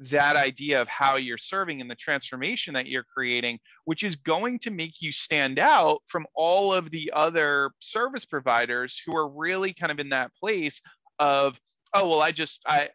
that 0.00 0.36
idea 0.36 0.82
of 0.82 0.88
how 0.88 1.16
you're 1.16 1.38
serving 1.38 1.80
and 1.80 1.90
the 1.90 1.94
transformation 1.94 2.74
that 2.74 2.86
you're 2.86 3.06
creating, 3.16 3.58
which 3.86 4.02
is 4.02 4.16
going 4.16 4.58
to 4.58 4.70
make 4.70 5.00
you 5.00 5.12
stand 5.12 5.58
out 5.58 6.02
from 6.08 6.26
all 6.34 6.74
of 6.74 6.90
the 6.90 7.10
other 7.14 7.70
service 7.80 8.26
providers 8.26 9.00
who 9.06 9.16
are 9.16 9.28
really 9.28 9.72
kind 9.72 9.90
of 9.92 9.98
in 9.98 10.10
that 10.10 10.30
place 10.38 10.82
of 11.18 11.58
oh 11.94 12.08
well 12.08 12.20
i 12.20 12.32
just 12.32 12.60
i 12.66 12.88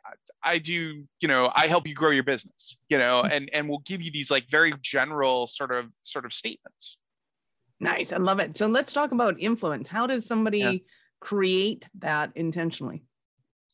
i 0.43 0.57
do 0.57 1.03
you 1.21 1.27
know 1.27 1.49
i 1.55 1.67
help 1.67 1.87
you 1.87 1.95
grow 1.95 2.11
your 2.11 2.27
business 2.33 2.77
you 2.89 2.97
know 2.97 3.23
Mm-hmm. 3.23 3.31
and 3.31 3.49
and 3.53 3.69
we'll 3.69 3.85
give 3.85 4.01
you 4.01 4.11
these 4.11 4.29
like 4.29 4.45
very 4.51 4.73
general 4.83 5.47
sort 5.47 5.71
of 5.71 5.85
sort 6.03 6.25
of 6.25 6.33
statements 6.33 6.97
Nice. 7.79 8.11
I 8.11 8.17
love 8.17 8.39
it. 8.39 8.57
So 8.57 8.67
let's 8.67 8.91
talk 8.93 9.11
about 9.11 9.39
influence. 9.39 9.87
How 9.87 10.05
does 10.07 10.25
somebody 10.25 10.59
Yeah. 10.59 10.73
create 11.21 11.87
that 11.99 12.31
intentionally? 12.35 13.03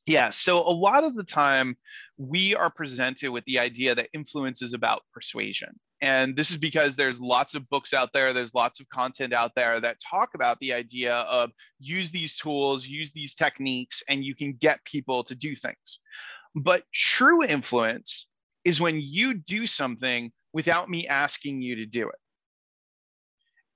yeah 0.07 0.29
so 0.29 0.59
a 0.59 0.69
lot 0.69 1.03
of 1.03 1.15
the 1.15 1.23
time 1.23 1.75
we 2.17 2.53
are 2.55 2.69
presented 2.69 3.31
with 3.31 3.43
the 3.45 3.57
idea 3.57 3.95
that 3.95 4.07
influence 4.13 4.61
is 4.61 4.73
about 4.75 5.01
persuasion 5.11 5.79
and 6.01 6.35
this 6.35 6.51
is 6.51 6.57
because 6.57 6.95
there's 6.95 7.19
lots 7.19 7.55
of 7.55 7.67
books 7.69 7.91
out 7.91 8.13
there 8.13 8.31
there's 8.31 8.53
lots 8.53 8.79
of 8.79 8.87
content 8.89 9.33
out 9.33 9.51
there 9.55 9.79
that 9.79 9.97
talk 9.99 10.29
about 10.35 10.59
the 10.59 10.71
idea 10.71 11.15
of 11.15 11.49
use 11.79 12.11
these 12.11 12.35
tools 12.35 12.85
use 12.85 13.11
these 13.13 13.33
techniques 13.33 14.03
and 14.07 14.23
you 14.23 14.35
can 14.35 14.53
get 14.53 14.83
people 14.85 15.23
to 15.23 15.33
do 15.35 15.55
things 15.55 15.99
but 16.53 16.83
true 16.93 17.43
influence 17.43 18.27
is 18.63 18.79
when 18.79 18.99
you 19.01 19.33
do 19.33 19.65
something 19.65 20.31
without 20.53 20.87
me 20.87 21.07
asking 21.07 21.63
you 21.63 21.75
to 21.77 21.85
do 21.87 22.07
it 22.07 22.19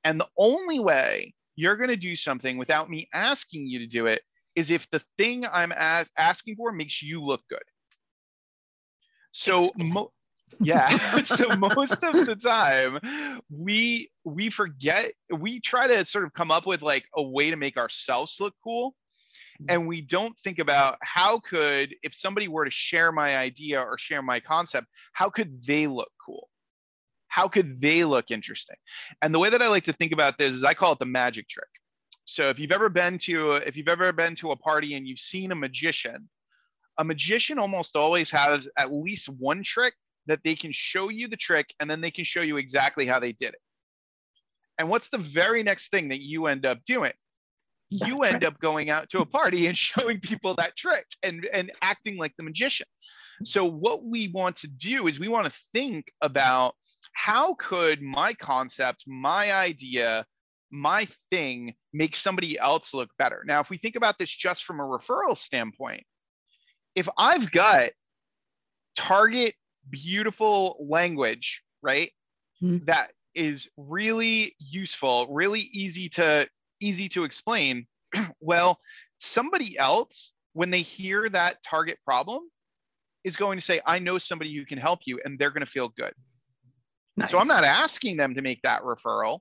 and 0.04 0.20
the 0.20 0.28
only 0.38 0.80
way 0.80 1.34
you're 1.56 1.76
going 1.76 1.90
to 1.90 1.98
do 1.98 2.16
something 2.16 2.58
without 2.58 2.90
me 2.90 3.10
asking 3.14 3.68
you 3.68 3.80
to 3.80 3.88
do 3.88 4.06
it 4.08 4.22
is 4.56 4.72
if 4.72 4.90
the 4.92 5.02
thing 5.18 5.46
I'm 5.46 5.74
as- 5.76 6.10
asking 6.18 6.56
for 6.56 6.72
makes 6.72 7.02
you 7.02 7.24
look 7.24 7.42
good. 7.50 7.60
So, 9.32 9.70
mo- 9.78 10.12
yeah. 10.60 10.90
so 11.24 11.56
most 11.56 12.04
of 12.04 12.26
the 12.26 12.36
time, 12.36 13.42
we 13.50 14.10
we 14.24 14.50
forget. 14.50 15.12
We 15.36 15.60
try 15.60 15.88
to 15.88 16.06
sort 16.06 16.26
of 16.26 16.34
come 16.34 16.52
up 16.52 16.66
with 16.66 16.82
like 16.82 17.06
a 17.16 17.22
way 17.22 17.50
to 17.50 17.56
make 17.56 17.78
ourselves 17.78 18.38
look 18.40 18.54
cool, 18.64 18.96
mm-hmm. 19.62 19.66
and 19.70 19.88
we 19.88 20.02
don't 20.02 20.38
think 20.40 20.60
about 20.60 20.98
how 21.02 21.40
could 21.40 21.94
if 22.04 22.14
somebody 22.14 22.48
were 22.48 22.66
to 22.66 22.72
share 22.72 23.12
my 23.12 23.38
idea 23.38 23.80
or 23.82 23.98
share 23.98 24.22
my 24.22 24.40
concept, 24.40 24.88
how 25.14 25.30
could 25.30 25.64
they 25.66 25.88
look 25.88 26.12
cool? 26.26 26.50
How 27.30 27.48
could 27.48 27.80
they 27.80 28.04
look 28.04 28.32
interesting? 28.32 28.76
And 29.22 29.34
the 29.34 29.40
way 29.40 29.50
that 29.50 29.62
I 29.62 29.68
like 29.68 29.86
to 29.86 29.94
think 29.94 30.12
about 30.12 30.38
this 30.38 30.52
is 30.52 30.64
I 30.64 30.74
call 30.74 30.94
it 30.94 31.00
the 31.00 31.06
magic 31.06 31.48
trick. 31.48 31.70
So 32.26 32.50
if 32.50 32.60
you've 32.60 32.72
ever 32.72 32.90
been 32.90 33.18
to 33.20 33.54
if 33.54 33.78
you've 33.78 33.88
ever 33.88 34.12
been 34.12 34.36
to 34.36 34.52
a 34.52 34.56
party 34.56 34.96
and 34.96 35.08
you've 35.08 35.20
seen 35.20 35.52
a 35.52 35.56
magician, 35.56 36.30
a 36.98 37.04
magician 37.04 37.58
almost 37.58 37.96
always 37.96 38.30
has 38.32 38.68
at 38.78 38.92
least 38.92 39.30
one 39.30 39.64
trick 39.64 39.94
that 40.28 40.42
they 40.44 40.56
can 40.56 40.72
show 40.72 41.10
you 41.10 41.28
the 41.28 41.38
trick 41.38 41.74
and 41.80 41.90
then 41.90 42.02
they 42.02 42.12
can 42.12 42.24
show 42.24 42.42
you 42.42 42.58
exactly 42.58 43.06
how 43.06 43.20
they 43.20 43.32
did 43.32 43.50
it. 43.50 43.62
And 44.78 44.90
what's 44.90 45.10
the 45.10 45.18
very 45.18 45.64
next 45.64 45.92
thing 45.92 46.10
that 46.10 46.22
you 46.22 46.48
end 46.48 46.66
up 46.66 46.84
doing? 46.86 47.14
You 47.90 48.20
end 48.20 48.44
up 48.44 48.60
going 48.60 48.90
out 48.90 49.10
to 49.10 49.20
a 49.20 49.26
party 49.26 49.68
and 49.68 49.78
showing 49.90 50.20
people 50.20 50.54
that 50.56 50.78
trick 50.78 51.06
and, 51.24 51.48
and 51.52 51.72
acting 51.82 52.18
like 52.18 52.34
the 52.38 52.44
magician. 52.44 52.86
So 53.44 53.66
what 53.66 54.04
we 54.04 54.28
want 54.30 54.58
to 54.58 54.68
do 54.68 55.08
is 55.08 55.20
we 55.20 55.30
want 55.30 55.46
to 55.46 55.60
think 55.74 56.12
about 56.22 56.76
how 57.20 57.54
could 57.56 58.02
my 58.02 58.34
concept, 58.34 59.04
my 59.06 59.52
idea, 59.52 60.26
my 60.72 61.06
thing 61.30 61.74
make 61.92 62.16
somebody 62.16 62.58
else 62.58 62.94
look 62.94 63.10
better. 63.20 63.44
Now, 63.46 63.60
if 63.60 63.70
we 63.70 63.76
think 63.76 63.98
about 63.98 64.18
this 64.18 64.30
just 64.30 64.64
from 64.64 64.80
a 64.80 64.84
referral 64.84 65.38
standpoint, 65.38 66.06
if 66.96 67.10
I've 67.18 67.52
got 67.52 67.90
target 68.96 69.54
beautiful 69.90 70.78
language, 70.90 71.62
right? 71.82 72.10
Mhm. 72.64 72.86
That 72.86 73.12
is 73.36 73.70
really 73.76 74.56
useful, 74.58 75.28
really 75.28 75.62
easy 75.74 76.08
to 76.12 76.48
easy 76.80 77.10
to 77.10 77.26
explain. 77.26 77.86
well, 78.40 78.80
somebody 79.18 79.78
else 79.78 80.32
when 80.54 80.72
they 80.72 80.84
hear 80.84 81.28
that 81.28 81.62
target 81.64 82.00
problem 82.06 82.50
is 83.26 83.36
going 83.36 83.58
to 83.60 83.66
say, 83.66 83.82
"I 83.86 84.00
know 84.00 84.18
somebody 84.20 84.56
who 84.56 84.66
can 84.66 84.78
help 84.78 85.02
you," 85.04 85.20
and 85.26 85.38
they're 85.38 85.52
going 85.52 85.66
to 85.66 85.72
feel 85.72 85.90
good. 85.90 86.14
Nice. 87.20 87.32
So 87.32 87.40
I'm 87.40 87.48
not 87.48 87.64
asking 87.64 88.18
them 88.18 88.36
to 88.36 88.42
make 88.42 88.62
that 88.64 88.82
referral, 88.82 89.40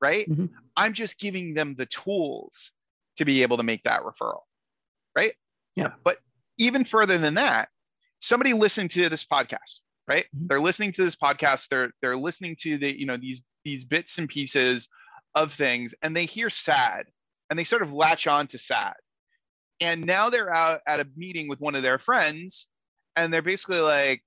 right? 0.00 0.28
Mhm. 0.28 0.50
I'm 0.76 0.92
just 0.92 1.18
giving 1.18 1.54
them 1.54 1.74
the 1.76 1.86
tools 1.86 2.72
to 3.16 3.24
be 3.24 3.42
able 3.42 3.56
to 3.56 3.62
make 3.62 3.82
that 3.84 4.02
referral, 4.02 4.42
right? 5.16 5.32
Yeah. 5.76 5.94
But 6.04 6.18
even 6.58 6.84
further 6.84 7.18
than 7.18 7.34
that, 7.34 7.68
somebody 8.18 8.52
listened 8.52 8.90
to 8.92 9.08
this 9.08 9.24
podcast, 9.24 9.80
right? 10.08 10.26
Mhm. 10.36 10.48
They're 10.48 10.60
listening 10.60 10.92
to 10.92 11.04
this 11.04 11.16
podcast. 11.16 11.68
They're 11.68 11.92
they're 12.02 12.16
listening 12.16 12.56
to 12.60 12.78
the 12.78 12.98
you 12.98 13.06
know 13.06 13.16
these 13.16 13.42
these 13.64 13.84
bits 13.84 14.18
and 14.18 14.28
pieces 14.28 14.88
of 15.34 15.52
things, 15.54 15.94
and 16.02 16.16
they 16.16 16.24
hear 16.26 16.50
sad, 16.50 17.06
and 17.48 17.58
they 17.58 17.64
sort 17.64 17.82
of 17.82 17.92
latch 17.92 18.26
on 18.26 18.48
to 18.48 18.58
sad, 18.58 18.96
and 19.80 20.04
now 20.04 20.30
they're 20.30 20.52
out 20.52 20.80
at 20.86 20.98
a 21.00 21.06
meeting 21.16 21.46
with 21.46 21.60
one 21.60 21.74
of 21.76 21.82
their 21.82 21.98
friends, 21.98 22.66
and 23.14 23.32
they're 23.32 23.42
basically 23.42 23.80
like, 23.80 24.24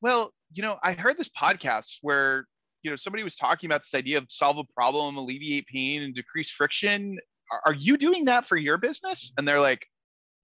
well, 0.00 0.34
you 0.52 0.62
know, 0.62 0.78
I 0.82 0.92
heard 0.92 1.16
this 1.16 1.28
podcast 1.28 1.98
where 2.02 2.46
you 2.82 2.90
know 2.90 2.96
somebody 2.96 3.22
was 3.22 3.36
talking 3.36 3.68
about 3.68 3.82
this 3.82 3.94
idea 3.94 4.18
of 4.18 4.26
solve 4.28 4.58
a 4.58 4.64
problem, 4.74 5.16
alleviate 5.16 5.66
pain, 5.66 6.02
and 6.02 6.14
decrease 6.14 6.50
friction. 6.50 7.18
Are, 7.52 7.60
are 7.66 7.74
you 7.74 7.96
doing 7.96 8.26
that 8.26 8.46
for 8.46 8.56
your 8.56 8.78
business? 8.78 9.32
And 9.36 9.46
they're 9.46 9.60
like, 9.60 9.86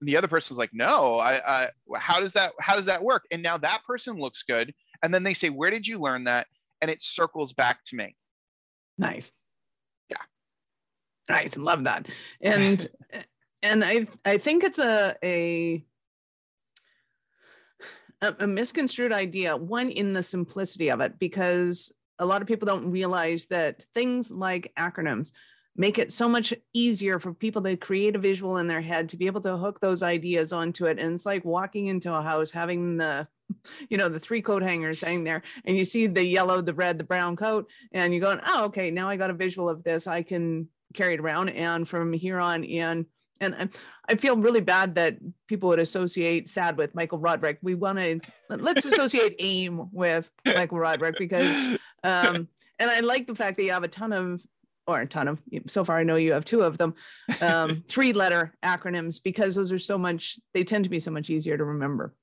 and 0.01 0.07
the 0.07 0.17
other 0.17 0.27
person's 0.27 0.57
like, 0.57 0.71
no. 0.73 1.17
I, 1.17 1.63
I, 1.63 1.67
how 1.95 2.19
does 2.19 2.33
that, 2.33 2.53
how 2.59 2.75
does 2.75 2.85
that 2.85 3.03
work? 3.03 3.23
And 3.31 3.41
now 3.41 3.57
that 3.57 3.81
person 3.85 4.17
looks 4.17 4.43
good, 4.43 4.73
and 5.01 5.13
then 5.13 5.23
they 5.23 5.33
say, 5.33 5.49
where 5.49 5.71
did 5.71 5.87
you 5.87 5.99
learn 5.99 6.25
that? 6.25 6.47
And 6.81 6.91
it 6.91 7.01
circles 7.01 7.53
back 7.53 7.79
to 7.87 7.95
me. 7.95 8.15
Nice. 8.97 9.31
Yeah. 10.09 10.17
Nice. 11.29 11.57
Love 11.57 11.85
that. 11.85 12.07
And 12.41 12.87
and 13.63 13.83
I 13.83 14.07
I 14.25 14.37
think 14.37 14.63
it's 14.63 14.79
a 14.79 15.15
a 15.23 15.83
a, 18.21 18.33
a 18.39 18.47
misconstrued 18.47 19.11
idea, 19.11 19.55
one 19.55 19.89
in 19.89 20.13
the 20.13 20.23
simplicity 20.23 20.89
of 20.89 21.01
it, 21.01 21.19
because 21.19 21.91
a 22.19 22.25
lot 22.25 22.41
of 22.41 22.47
people 22.47 22.65
don't 22.65 22.89
realize 22.89 23.45
that 23.47 23.85
things 23.93 24.31
like 24.31 24.71
acronyms 24.77 25.31
make 25.75 25.99
it 25.99 26.11
so 26.11 26.27
much 26.27 26.53
easier 26.73 27.19
for 27.19 27.33
people 27.33 27.61
to 27.61 27.77
create 27.77 28.15
a 28.15 28.19
visual 28.19 28.57
in 28.57 28.67
their 28.67 28.81
head 28.81 29.09
to 29.09 29.17
be 29.17 29.27
able 29.27 29.41
to 29.41 29.55
hook 29.55 29.79
those 29.79 30.01
ideas 30.01 30.51
onto 30.51 30.85
it. 30.85 30.97
And 30.97 31.13
it's 31.13 31.25
like 31.25 31.45
walking 31.45 31.85
into 31.85 32.11
a 32.11 32.21
house, 32.21 32.49
having 32.49 32.97
the 32.97 33.27
you 33.89 33.97
know 33.97 34.09
the 34.09 34.19
three 34.19 34.41
coat 34.41 34.61
hangers 34.61 35.01
hanging 35.01 35.23
there 35.23 35.41
and 35.65 35.77
you 35.77 35.85
see 35.85 36.07
the 36.07 36.23
yellow 36.23 36.61
the 36.61 36.73
red 36.73 36.97
the 36.97 37.03
brown 37.03 37.35
coat 37.35 37.69
and 37.93 38.13
you're 38.13 38.21
going 38.21 38.39
oh 38.45 38.65
okay 38.65 38.91
now 38.91 39.09
i 39.09 39.15
got 39.15 39.29
a 39.29 39.33
visual 39.33 39.69
of 39.69 39.83
this 39.83 40.07
i 40.07 40.21
can 40.21 40.67
carry 40.93 41.13
it 41.13 41.19
around 41.19 41.49
and 41.49 41.87
from 41.87 42.11
here 42.13 42.39
on 42.39 42.63
in 42.63 43.05
and 43.41 43.55
I, 43.55 43.69
I 44.09 44.15
feel 44.15 44.37
really 44.37 44.61
bad 44.61 44.95
that 44.95 45.17
people 45.47 45.69
would 45.69 45.79
associate 45.79 46.49
sad 46.49 46.77
with 46.77 46.95
michael 46.95 47.19
roderick 47.19 47.59
we 47.61 47.75
want 47.75 47.99
to 47.99 48.19
let's 48.49 48.85
associate 48.85 49.35
aim 49.39 49.89
with 49.91 50.29
michael 50.45 50.79
roderick 50.79 51.17
because 51.17 51.77
um 52.03 52.47
and 52.79 52.89
i 52.89 52.99
like 53.01 53.27
the 53.27 53.35
fact 53.35 53.57
that 53.57 53.63
you 53.63 53.71
have 53.71 53.83
a 53.83 53.87
ton 53.87 54.13
of 54.13 54.45
or 54.87 55.01
a 55.01 55.07
ton 55.07 55.27
of 55.27 55.41
so 55.67 55.83
far 55.83 55.97
i 55.97 56.03
know 56.03 56.15
you 56.15 56.31
have 56.31 56.45
two 56.45 56.61
of 56.61 56.77
them 56.77 56.93
um 57.41 57.83
three 57.87 58.13
letter 58.13 58.53
acronyms 58.63 59.21
because 59.21 59.55
those 59.55 59.71
are 59.71 59.79
so 59.79 59.97
much 59.97 60.39
they 60.53 60.63
tend 60.63 60.83
to 60.83 60.89
be 60.89 60.99
so 60.99 61.11
much 61.11 61.29
easier 61.29 61.57
to 61.57 61.65
remember 61.65 62.13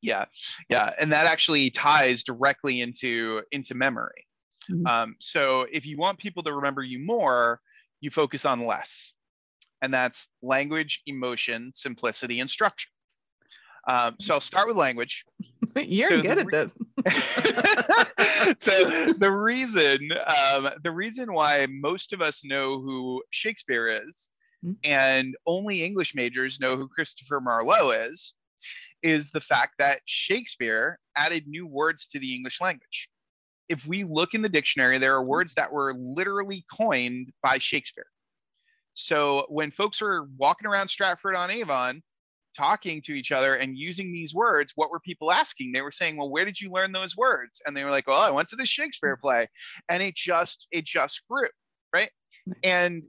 Yeah, 0.00 0.26
yeah, 0.68 0.92
and 1.00 1.10
that 1.10 1.26
actually 1.26 1.70
ties 1.70 2.22
directly 2.22 2.80
into 2.80 3.42
into 3.50 3.74
memory. 3.74 4.26
Mhm. 4.70 4.86
Um, 4.86 5.16
so 5.18 5.66
if 5.72 5.86
you 5.86 5.96
want 5.96 6.18
people 6.18 6.42
to 6.44 6.54
remember 6.54 6.82
you 6.82 7.00
more, 7.00 7.60
you 8.00 8.10
focus 8.10 8.44
on 8.44 8.64
less, 8.64 9.14
and 9.82 9.92
that's 9.92 10.28
language, 10.42 11.02
emotion, 11.06 11.70
simplicity, 11.74 12.40
and 12.40 12.48
structure. 12.48 12.88
Um, 13.88 14.16
so 14.20 14.34
I'll 14.34 14.40
start 14.40 14.68
with 14.68 14.76
language. 14.76 15.24
you're 15.76 16.08
So 16.10 16.22
good 16.22 16.38
at 16.38 16.46
re- 16.46 16.52
this 16.52 16.72
so 18.60 19.12
the 19.18 19.30
reason 19.30 20.10
um, 20.26 20.68
the 20.82 20.90
reason 20.90 21.32
why 21.32 21.66
most 21.70 22.12
of 22.12 22.20
us 22.20 22.44
know 22.44 22.80
who 22.80 23.22
Shakespeare 23.30 23.88
is 23.88 24.30
Hmm. 24.64 24.72
and 24.82 25.36
only 25.46 25.84
English 25.84 26.16
majors 26.16 26.58
know 26.58 26.76
who 26.76 26.88
Christopher 26.88 27.40
Marlowe 27.40 27.90
is 27.90 28.34
is 29.04 29.30
the 29.30 29.40
fact 29.40 29.74
that 29.78 30.00
Shakespeare 30.04 30.98
added 31.16 31.46
new 31.46 31.64
words 31.64 32.08
to 32.08 32.18
the 32.18 32.34
English 32.34 32.60
language. 32.60 33.08
If 33.68 33.86
we 33.86 34.02
look 34.02 34.34
in 34.34 34.42
the 34.42 34.48
dictionary, 34.48 34.98
there 34.98 35.14
are 35.14 35.24
words 35.24 35.54
that 35.54 35.72
were 35.72 35.94
literally 35.94 36.64
coined 36.76 37.30
by 37.40 37.58
Shakespeare. 37.58 38.06
So 38.98 39.46
when 39.48 39.70
folks 39.70 40.00
were 40.00 40.28
walking 40.36 40.66
around 40.66 40.88
Stratford 40.88 41.36
on 41.36 41.50
Avon, 41.50 42.02
talking 42.56 43.00
to 43.02 43.12
each 43.12 43.30
other 43.30 43.54
and 43.54 43.78
using 43.78 44.12
these 44.12 44.34
words, 44.34 44.72
what 44.74 44.90
were 44.90 44.98
people 44.98 45.30
asking? 45.30 45.70
They 45.70 45.82
were 45.82 45.92
saying, 45.92 46.16
"Well, 46.16 46.30
where 46.30 46.44
did 46.44 46.60
you 46.60 46.72
learn 46.72 46.90
those 46.90 47.16
words?" 47.16 47.62
And 47.64 47.76
they 47.76 47.84
were 47.84 47.92
like, 47.92 48.08
"Well, 48.08 48.20
I 48.20 48.32
went 48.32 48.48
to 48.48 48.56
the 48.56 48.66
Shakespeare 48.66 49.14
mm-hmm. 49.14 49.26
play," 49.26 49.48
and 49.88 50.02
it 50.02 50.16
just 50.16 50.66
it 50.72 50.84
just 50.84 51.22
grew, 51.28 51.46
right? 51.94 52.10
And 52.64 53.04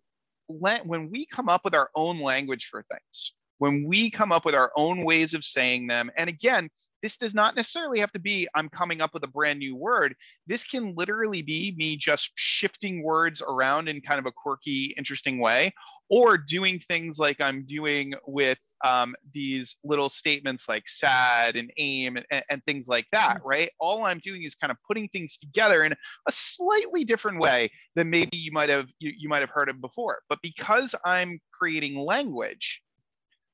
when 0.47 1.09
we 1.09 1.25
come 1.25 1.49
up 1.49 1.61
with 1.63 1.73
our 1.73 1.89
own 1.95 2.19
language 2.19 2.67
for 2.69 2.83
things, 2.83 3.33
when 3.57 3.83
we 3.87 4.11
come 4.11 4.31
up 4.31 4.45
with 4.45 4.55
our 4.55 4.71
own 4.75 5.03
ways 5.03 5.33
of 5.33 5.43
saying 5.43 5.87
them, 5.87 6.11
and 6.17 6.29
again, 6.29 6.69
this 7.01 7.17
does 7.17 7.33
not 7.33 7.55
necessarily 7.55 7.99
have 7.99 8.11
to 8.13 8.19
be 8.19 8.47
I'm 8.55 8.69
coming 8.69 9.01
up 9.01 9.13
with 9.13 9.23
a 9.23 9.27
brand 9.27 9.59
new 9.59 9.75
word. 9.75 10.15
This 10.47 10.63
can 10.63 10.95
literally 10.95 11.41
be 11.41 11.73
me 11.77 11.97
just 11.97 12.31
shifting 12.35 13.03
words 13.03 13.41
around 13.41 13.89
in 13.89 14.01
kind 14.01 14.19
of 14.19 14.25
a 14.25 14.31
quirky, 14.31 14.93
interesting 14.97 15.39
way, 15.39 15.73
or 16.09 16.37
doing 16.37 16.79
things 16.79 17.19
like 17.19 17.39
I'm 17.39 17.65
doing 17.65 18.13
with 18.25 18.57
um, 18.83 19.15
these 19.33 19.75
little 19.83 20.09
statements 20.09 20.69
like 20.69 20.87
sad 20.87 21.55
and 21.55 21.71
aim 21.77 22.17
and, 22.17 22.43
and, 22.49 22.63
things 22.65 22.87
like 22.87 23.05
that, 23.11 23.39
right? 23.43 23.69
All 23.79 24.05
I'm 24.05 24.19
doing 24.19 24.43
is 24.43 24.55
kind 24.55 24.71
of 24.71 24.77
putting 24.87 25.09
things 25.09 25.37
together 25.37 25.83
in 25.83 25.91
a 25.91 26.31
slightly 26.31 27.03
different 27.03 27.39
way 27.39 27.69
than 27.95 28.09
maybe 28.09 28.37
you 28.37 28.51
might 28.51 28.69
have 28.69 28.87
you, 28.99 29.11
you 29.17 29.27
might 29.27 29.41
have 29.41 29.49
heard 29.49 29.69
of 29.69 29.81
before. 29.81 30.19
But 30.29 30.39
because 30.41 30.95
I'm 31.03 31.41
creating 31.51 31.97
language, 31.97 32.81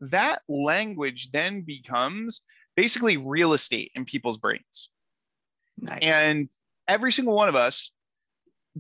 that 0.02 0.42
language 0.48 1.32
then 1.32 1.62
becomes 1.62 2.42
basically 2.76 3.18
real 3.18 3.54
estate 3.54 3.92
in 3.96 4.06
people's 4.06 4.38
brains. 4.38 4.90
Nice. 5.80 6.00
And 6.02 6.50
every 6.88 7.12
single 7.12 7.36
one 7.36 7.50
of 7.50 7.56
us, 7.56 7.92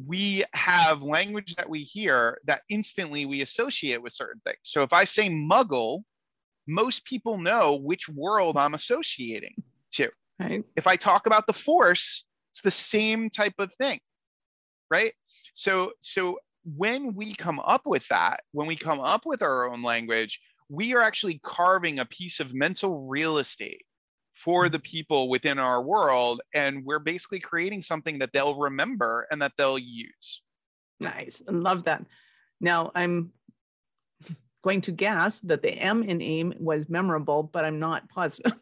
we 0.08 0.44
have 0.54 1.02
language 1.02 1.56
that 1.56 1.70
we 1.70 1.80
hear 1.80 2.40
that 2.46 2.62
instantly 2.70 3.26
we 3.26 3.42
associate 3.42 4.02
with 4.02 4.14
certain 4.14 4.42
things. 4.46 4.58
So 4.64 4.84
if 4.84 4.92
I 4.92 5.06
say 5.06 5.30
muggle, 5.30 6.04
most 6.68 7.06
people 7.06 7.38
know 7.38 7.76
which 7.76 8.10
world 8.10 8.58
I'm 8.58 8.74
associating 8.74 9.56
to. 9.94 10.10
Right. 10.40 10.64
If 10.76 10.88
I 10.88 10.98
talk 10.98 11.28
about 11.28 11.48
the 11.48 11.54
force, 11.54 12.26
it's 12.52 12.62
the 12.62 12.72
same 12.72 13.30
type 13.30 13.54
of 13.60 13.74
thing. 13.76 14.00
Right? 14.92 15.14
So 15.54 15.92
so 16.02 16.40
when 16.66 17.14
we 17.14 17.34
come 17.34 17.60
up 17.60 17.84
with 17.86 18.08
that, 18.10 18.42
when 18.52 18.68
we 18.68 18.76
come 18.76 19.00
up 19.00 19.22
with 19.26 19.42
our 19.42 19.70
own 19.70 19.82
language, 19.84 20.42
we 20.70 20.94
are 20.96 21.02
actually 21.02 21.40
carving 21.44 22.00
a 22.00 22.06
piece 22.06 22.40
of 22.40 22.54
mental 22.54 23.08
real 23.08 23.38
estate 23.38 23.86
for 24.34 24.68
the 24.68 24.78
mm-hmm. 24.78 24.84
people 24.84 25.30
within 25.30 25.60
our 25.60 25.82
world 25.82 26.42
and 26.54 26.84
we're 26.84 27.00
basically 27.00 27.40
creating 27.40 27.82
something 27.82 28.20
that 28.20 28.32
they'll 28.34 28.60
remember 28.60 29.28
and 29.32 29.42
that 29.42 29.54
they'll 29.58 29.80
use 29.80 30.42
nice 31.00 31.42
i 31.48 31.52
love 31.52 31.84
that 31.84 32.04
now 32.60 32.92
i'm 32.96 33.32
going 34.64 34.82
to 34.82 34.92
guess 34.92 35.40
that 35.42 35.62
the 35.62 35.72
m 35.72 36.04
in 36.04 36.22
aim 36.22 36.54
was 36.60 36.90
memorable 36.90 37.44
but 37.44 37.64
i'm 37.64 37.80
not 37.80 38.10
positive 38.10 38.54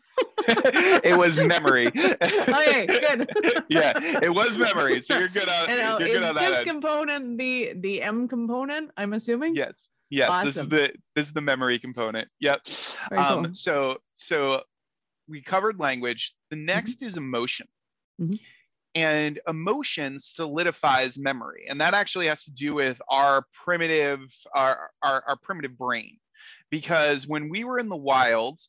it 0.47 1.17
was 1.17 1.37
memory. 1.37 1.87
okay, 2.21 2.85
good. 2.85 3.29
yeah, 3.69 3.93
it 4.21 4.33
was 4.33 4.57
memory. 4.57 5.01
So 5.01 5.17
you're 5.17 5.29
good 5.29 5.47
on. 5.47 5.69
And 5.69 5.79
now, 5.79 5.99
you're 5.99 6.07
is 6.09 6.13
good 6.15 6.23
on 6.23 6.35
this 6.35 6.59
end. 6.59 6.67
component 6.67 7.37
the 7.37 7.73
the 7.77 8.01
M 8.01 8.27
component? 8.27 8.91
I'm 8.97 9.13
assuming. 9.13 9.55
Yes. 9.55 9.89
Yes. 10.13 10.29
Awesome. 10.29 10.45
This 10.45 10.57
is 10.57 10.67
the 10.69 10.93
this 11.15 11.27
is 11.27 11.33
the 11.33 11.41
memory 11.41 11.79
component. 11.79 12.27
Yep. 12.39 12.61
Um, 13.11 13.45
cool. 13.45 13.53
So 13.53 13.97
so 14.13 14.61
we 15.27 15.41
covered 15.41 15.79
language. 15.79 16.35
The 16.51 16.55
mm-hmm. 16.55 16.65
next 16.65 16.99
mm-hmm. 16.99 17.07
is 17.07 17.17
emotion. 17.17 17.67
Mm-hmm. 18.21 18.35
And 18.93 19.39
emotion 19.47 20.19
solidifies 20.19 21.17
memory. 21.17 21.65
And 21.67 21.81
that 21.81 21.95
actually 21.95 22.27
has 22.27 22.43
to 22.43 22.51
do 22.51 22.75
with 22.75 23.01
our 23.09 23.47
primitive, 23.63 24.19
our, 24.53 24.91
our, 25.01 25.23
our 25.27 25.35
primitive 25.35 25.75
brain. 25.75 26.19
Because 26.69 27.27
when 27.27 27.49
we 27.49 27.63
were 27.63 27.79
in 27.79 27.89
the 27.89 27.95
wild, 27.95 28.59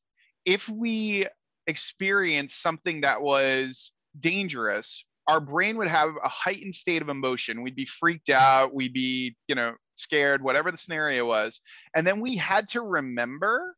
if 0.46 0.66
we 0.66 1.26
experienced 1.66 2.62
something 2.62 3.02
that 3.02 3.20
was 3.20 3.92
dangerous, 4.18 5.04
our 5.28 5.40
brain 5.40 5.76
would 5.76 5.88
have 5.88 6.08
a 6.24 6.28
heightened 6.28 6.74
state 6.74 7.02
of 7.02 7.10
emotion. 7.10 7.62
We'd 7.62 7.76
be 7.76 7.84
freaked 7.84 8.30
out, 8.30 8.72
we'd 8.72 8.94
be, 8.94 9.36
you 9.46 9.54
know, 9.54 9.74
scared, 9.94 10.42
whatever 10.42 10.70
the 10.70 10.78
scenario 10.78 11.26
was. 11.26 11.60
And 11.94 12.06
then 12.06 12.20
we 12.20 12.36
had 12.36 12.68
to 12.68 12.80
remember 12.80 13.76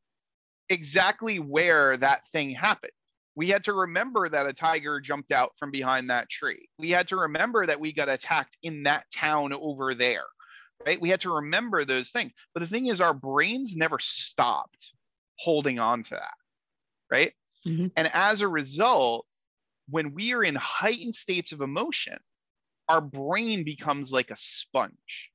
exactly 0.69 1.39
where 1.39 1.97
that 1.97 2.27
thing 2.29 2.51
happened. 2.51 2.93
We 3.35 3.49
had 3.49 3.65
to 3.65 3.75
remember 3.75 4.29
that 4.29 4.47
a 4.47 4.53
tiger 4.53 4.99
jumped 4.99 5.31
out 5.31 5.53
from 5.59 5.71
behind 5.71 6.09
that 6.09 6.31
tree. 6.31 6.69
We 6.79 6.91
had 6.91 7.09
to 7.09 7.17
remember 7.17 7.67
that 7.67 7.79
we 7.79 7.93
got 7.93 8.09
attacked 8.09 8.57
in 8.63 8.85
that 8.85 9.05
town 9.13 9.53
over 9.53 9.95
there, 9.95 10.25
right? 10.87 11.01
We 11.01 11.11
had 11.11 11.21
to 11.21 11.35
remember 11.35 11.85
those 11.85 12.11
things. 12.11 12.33
But 12.55 12.61
the 12.61 12.67
thing 12.67 12.87
is, 12.87 13.01
our 13.01 13.13
brains 13.13 13.77
never 13.77 13.99
stopped 13.99 14.95
holding 15.39 15.79
on 15.79 16.03
to 16.05 16.11
that, 16.11 16.35
right? 17.11 17.33
Mm-hmm. 17.67 17.89
And 17.97 18.11
as 18.15 18.41
a 18.41 18.49
result, 18.49 19.27
when 19.91 20.15
we 20.15 20.33
are 20.33 20.43
in 20.43 20.55
heightened 20.55 21.15
states 21.15 21.53
of 21.53 21.61
emotion, 21.61 22.17
our 22.89 23.03
brain 23.03 23.65
becomes 23.65 24.13
like 24.13 24.31
a 24.31 24.37
sponge. 24.37 25.31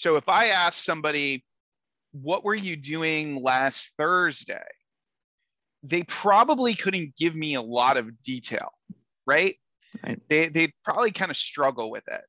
So 0.00 0.16
if 0.16 0.30
I 0.30 0.46
ask 0.46 0.82
somebody, 0.82 1.44
what 2.12 2.42
were 2.42 2.54
you 2.54 2.74
doing 2.74 3.42
last 3.42 3.92
Thursday? 3.98 4.64
They 5.82 6.04
probably 6.04 6.74
couldn't 6.74 7.16
give 7.16 7.34
me 7.34 7.52
a 7.52 7.60
lot 7.60 7.98
of 7.98 8.22
detail, 8.22 8.70
right? 9.26 9.56
right. 10.02 10.18
They, 10.30 10.48
they'd 10.48 10.72
probably 10.86 11.12
kind 11.12 11.30
of 11.30 11.36
struggle 11.36 11.90
with 11.90 12.04
it. 12.08 12.22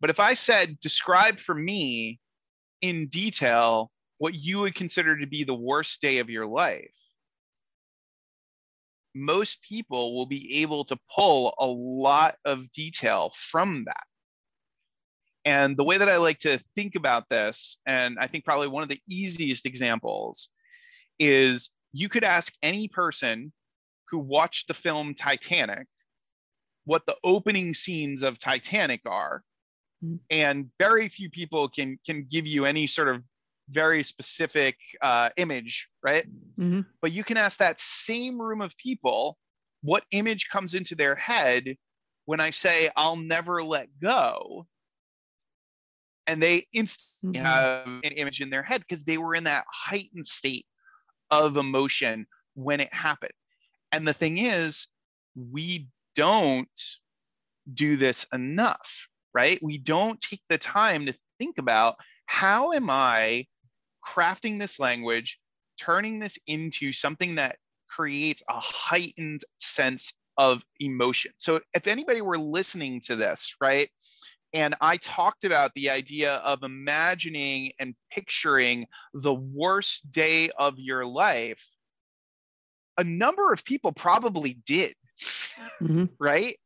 But 0.00 0.08
if 0.08 0.18
I 0.18 0.32
said, 0.32 0.80
describe 0.80 1.38
for 1.38 1.54
me 1.54 2.20
in 2.80 3.08
detail 3.08 3.90
what 4.16 4.34
you 4.34 4.60
would 4.60 4.74
consider 4.74 5.18
to 5.18 5.26
be 5.26 5.44
the 5.44 5.52
worst 5.52 6.00
day 6.00 6.20
of 6.20 6.30
your 6.30 6.46
life, 6.46 6.88
most 9.14 9.62
people 9.62 10.16
will 10.16 10.24
be 10.24 10.62
able 10.62 10.84
to 10.84 10.96
pull 11.14 11.52
a 11.58 11.66
lot 11.66 12.36
of 12.46 12.72
detail 12.72 13.30
from 13.36 13.84
that. 13.84 14.04
And 15.44 15.76
the 15.76 15.84
way 15.84 15.96
that 15.96 16.08
I 16.08 16.18
like 16.18 16.38
to 16.40 16.60
think 16.76 16.96
about 16.96 17.28
this, 17.30 17.78
and 17.86 18.18
I 18.20 18.26
think 18.26 18.44
probably 18.44 18.68
one 18.68 18.82
of 18.82 18.88
the 18.88 19.00
easiest 19.08 19.66
examples, 19.66 20.50
is 21.18 21.70
you 21.92 22.08
could 22.08 22.24
ask 22.24 22.52
any 22.62 22.88
person 22.88 23.52
who 24.10 24.18
watched 24.18 24.68
the 24.68 24.74
film 24.74 25.14
Titanic 25.14 25.86
what 26.84 27.06
the 27.06 27.16
opening 27.24 27.72
scenes 27.72 28.22
of 28.22 28.38
Titanic 28.38 29.00
are. 29.06 29.42
Mm-hmm. 30.04 30.16
And 30.30 30.70
very 30.78 31.08
few 31.08 31.30
people 31.30 31.68
can 31.68 31.98
can 32.04 32.26
give 32.30 32.46
you 32.46 32.64
any 32.64 32.86
sort 32.86 33.08
of 33.08 33.22
very 33.70 34.02
specific 34.02 34.76
uh, 35.00 35.30
image, 35.36 35.88
right? 36.02 36.26
Mm-hmm. 36.58 36.80
But 37.00 37.12
you 37.12 37.22
can 37.22 37.36
ask 37.36 37.58
that 37.58 37.80
same 37.80 38.40
room 38.40 38.60
of 38.60 38.76
people 38.76 39.38
what 39.82 40.04
image 40.10 40.48
comes 40.48 40.74
into 40.74 40.94
their 40.94 41.14
head 41.14 41.76
when 42.24 42.40
I 42.40 42.50
say, 42.50 42.90
I'll 42.96 43.16
never 43.16 43.62
let 43.62 43.88
go 44.02 44.66
and 46.30 46.40
they 46.40 46.64
instantly 46.72 47.40
mm-hmm. 47.40 47.44
have 47.44 47.86
an 47.86 48.12
image 48.12 48.40
in 48.40 48.50
their 48.50 48.62
head 48.62 48.82
because 48.88 49.02
they 49.02 49.18
were 49.18 49.34
in 49.34 49.44
that 49.44 49.64
heightened 49.68 50.26
state 50.26 50.64
of 51.28 51.56
emotion 51.56 52.24
when 52.54 52.78
it 52.78 52.94
happened. 52.94 53.32
And 53.90 54.06
the 54.06 54.12
thing 54.12 54.38
is, 54.38 54.86
we 55.34 55.88
don't 56.14 56.68
do 57.74 57.96
this 57.96 58.26
enough, 58.32 59.08
right? 59.34 59.58
We 59.60 59.78
don't 59.78 60.20
take 60.20 60.42
the 60.48 60.58
time 60.58 61.06
to 61.06 61.14
think 61.40 61.58
about 61.58 61.96
how 62.26 62.72
am 62.74 62.90
I 62.90 63.46
crafting 64.06 64.60
this 64.60 64.78
language, 64.78 65.36
turning 65.80 66.20
this 66.20 66.38
into 66.46 66.92
something 66.92 67.34
that 67.34 67.56
creates 67.88 68.40
a 68.48 68.60
heightened 68.60 69.42
sense 69.58 70.12
of 70.38 70.62
emotion. 70.78 71.32
So 71.38 71.60
if 71.74 71.88
anybody 71.88 72.22
were 72.22 72.38
listening 72.38 73.00
to 73.06 73.16
this, 73.16 73.56
right, 73.60 73.90
and 74.52 74.74
I 74.80 74.96
talked 74.96 75.44
about 75.44 75.72
the 75.74 75.90
idea 75.90 76.34
of 76.36 76.62
imagining 76.62 77.72
and 77.78 77.94
picturing 78.10 78.86
the 79.14 79.34
worst 79.34 80.10
day 80.10 80.50
of 80.58 80.78
your 80.78 81.04
life. 81.04 81.64
A 82.98 83.04
number 83.04 83.52
of 83.52 83.64
people 83.64 83.92
probably 83.92 84.54
did, 84.66 84.94
mm-hmm. 85.80 86.06
right? 86.18 86.56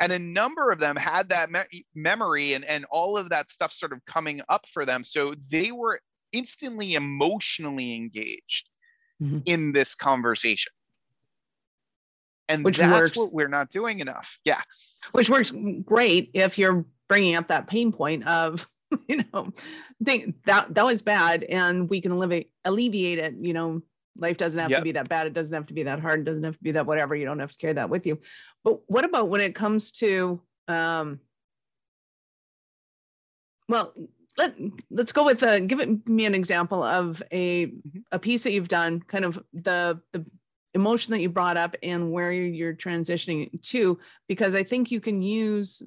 And 0.00 0.12
a 0.12 0.18
number 0.18 0.70
of 0.70 0.78
them 0.78 0.96
had 0.96 1.28
that 1.28 1.50
me- 1.50 1.84
memory 1.94 2.54
and, 2.54 2.64
and 2.64 2.86
all 2.90 3.16
of 3.16 3.28
that 3.28 3.50
stuff 3.50 3.72
sort 3.72 3.92
of 3.92 4.04
coming 4.06 4.40
up 4.48 4.66
for 4.72 4.86
them. 4.86 5.04
So 5.04 5.34
they 5.50 5.70
were 5.70 6.00
instantly 6.32 6.94
emotionally 6.94 7.94
engaged 7.94 8.68
mm-hmm. 9.22 9.40
in 9.44 9.72
this 9.72 9.94
conversation. 9.94 10.72
And 12.48 12.64
Which 12.64 12.78
that's 12.78 12.92
works. 12.92 13.16
what 13.16 13.32
we're 13.32 13.48
not 13.48 13.70
doing 13.70 14.00
enough. 14.00 14.38
Yeah. 14.44 14.60
Which 15.12 15.30
works 15.30 15.52
great 15.84 16.30
if 16.34 16.58
you're 16.58 16.84
bringing 17.08 17.36
up 17.36 17.48
that 17.48 17.66
pain 17.66 17.92
point 17.92 18.26
of 18.26 18.68
you 19.08 19.22
know 19.32 19.52
think 20.04 20.34
that 20.46 20.74
that 20.74 20.84
was 20.84 21.02
bad 21.02 21.44
and 21.44 21.88
we 21.88 22.00
can 22.00 22.12
alleviate 22.12 22.50
alleviate 22.64 23.18
it 23.18 23.34
you 23.40 23.52
know 23.52 23.82
life 24.16 24.36
doesn't 24.36 24.60
have 24.60 24.70
yep. 24.70 24.80
to 24.80 24.84
be 24.84 24.92
that 24.92 25.08
bad 25.08 25.26
it 25.26 25.34
doesn't 25.34 25.54
have 25.54 25.66
to 25.66 25.74
be 25.74 25.82
that 25.82 26.00
hard 26.00 26.20
it 26.20 26.24
doesn't 26.24 26.44
have 26.44 26.56
to 26.56 26.62
be 26.62 26.72
that 26.72 26.86
whatever 26.86 27.16
you 27.16 27.24
don't 27.24 27.40
have 27.40 27.52
to 27.52 27.58
carry 27.58 27.72
that 27.72 27.90
with 27.90 28.06
you 28.06 28.18
but 28.62 28.78
what 28.86 29.04
about 29.04 29.28
when 29.28 29.40
it 29.40 29.54
comes 29.54 29.90
to 29.90 30.40
um 30.68 31.18
well 33.68 33.92
let 34.36 34.54
let's 34.90 35.12
go 35.12 35.24
with 35.24 35.42
uh 35.42 35.60
give 35.60 35.80
it 35.80 36.06
me 36.06 36.26
an 36.26 36.34
example 36.34 36.82
of 36.82 37.22
a 37.30 37.66
mm-hmm. 37.66 38.00
a 38.12 38.18
piece 38.18 38.44
that 38.44 38.52
you've 38.52 38.68
done 38.68 39.00
kind 39.00 39.24
of 39.24 39.42
the 39.52 40.00
the 40.12 40.24
emotion 40.74 41.12
that 41.12 41.20
you 41.20 41.28
brought 41.28 41.56
up 41.56 41.76
and 41.82 42.10
where 42.10 42.32
you're 42.32 42.74
transitioning 42.74 43.60
to 43.62 43.98
because 44.28 44.54
i 44.54 44.62
think 44.62 44.90
you 44.90 45.00
can 45.00 45.22
use 45.22 45.82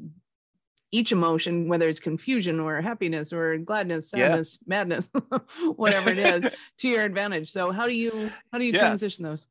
each 0.91 1.11
emotion, 1.11 1.67
whether 1.67 1.89
it's 1.89 1.99
confusion 1.99 2.59
or 2.59 2.81
happiness 2.81 3.33
or 3.33 3.57
gladness, 3.57 4.11
sadness, 4.11 4.57
yeah. 4.61 4.65
madness, 4.67 5.09
whatever 5.75 6.09
it 6.09 6.17
is, 6.17 6.45
to 6.79 6.87
your 6.87 7.03
advantage. 7.03 7.51
So 7.51 7.71
how 7.71 7.87
do 7.87 7.93
you 7.93 8.29
how 8.51 8.57
do 8.57 8.65
you 8.65 8.73
yeah. 8.73 8.79
transition 8.79 9.23
those? 9.23 9.47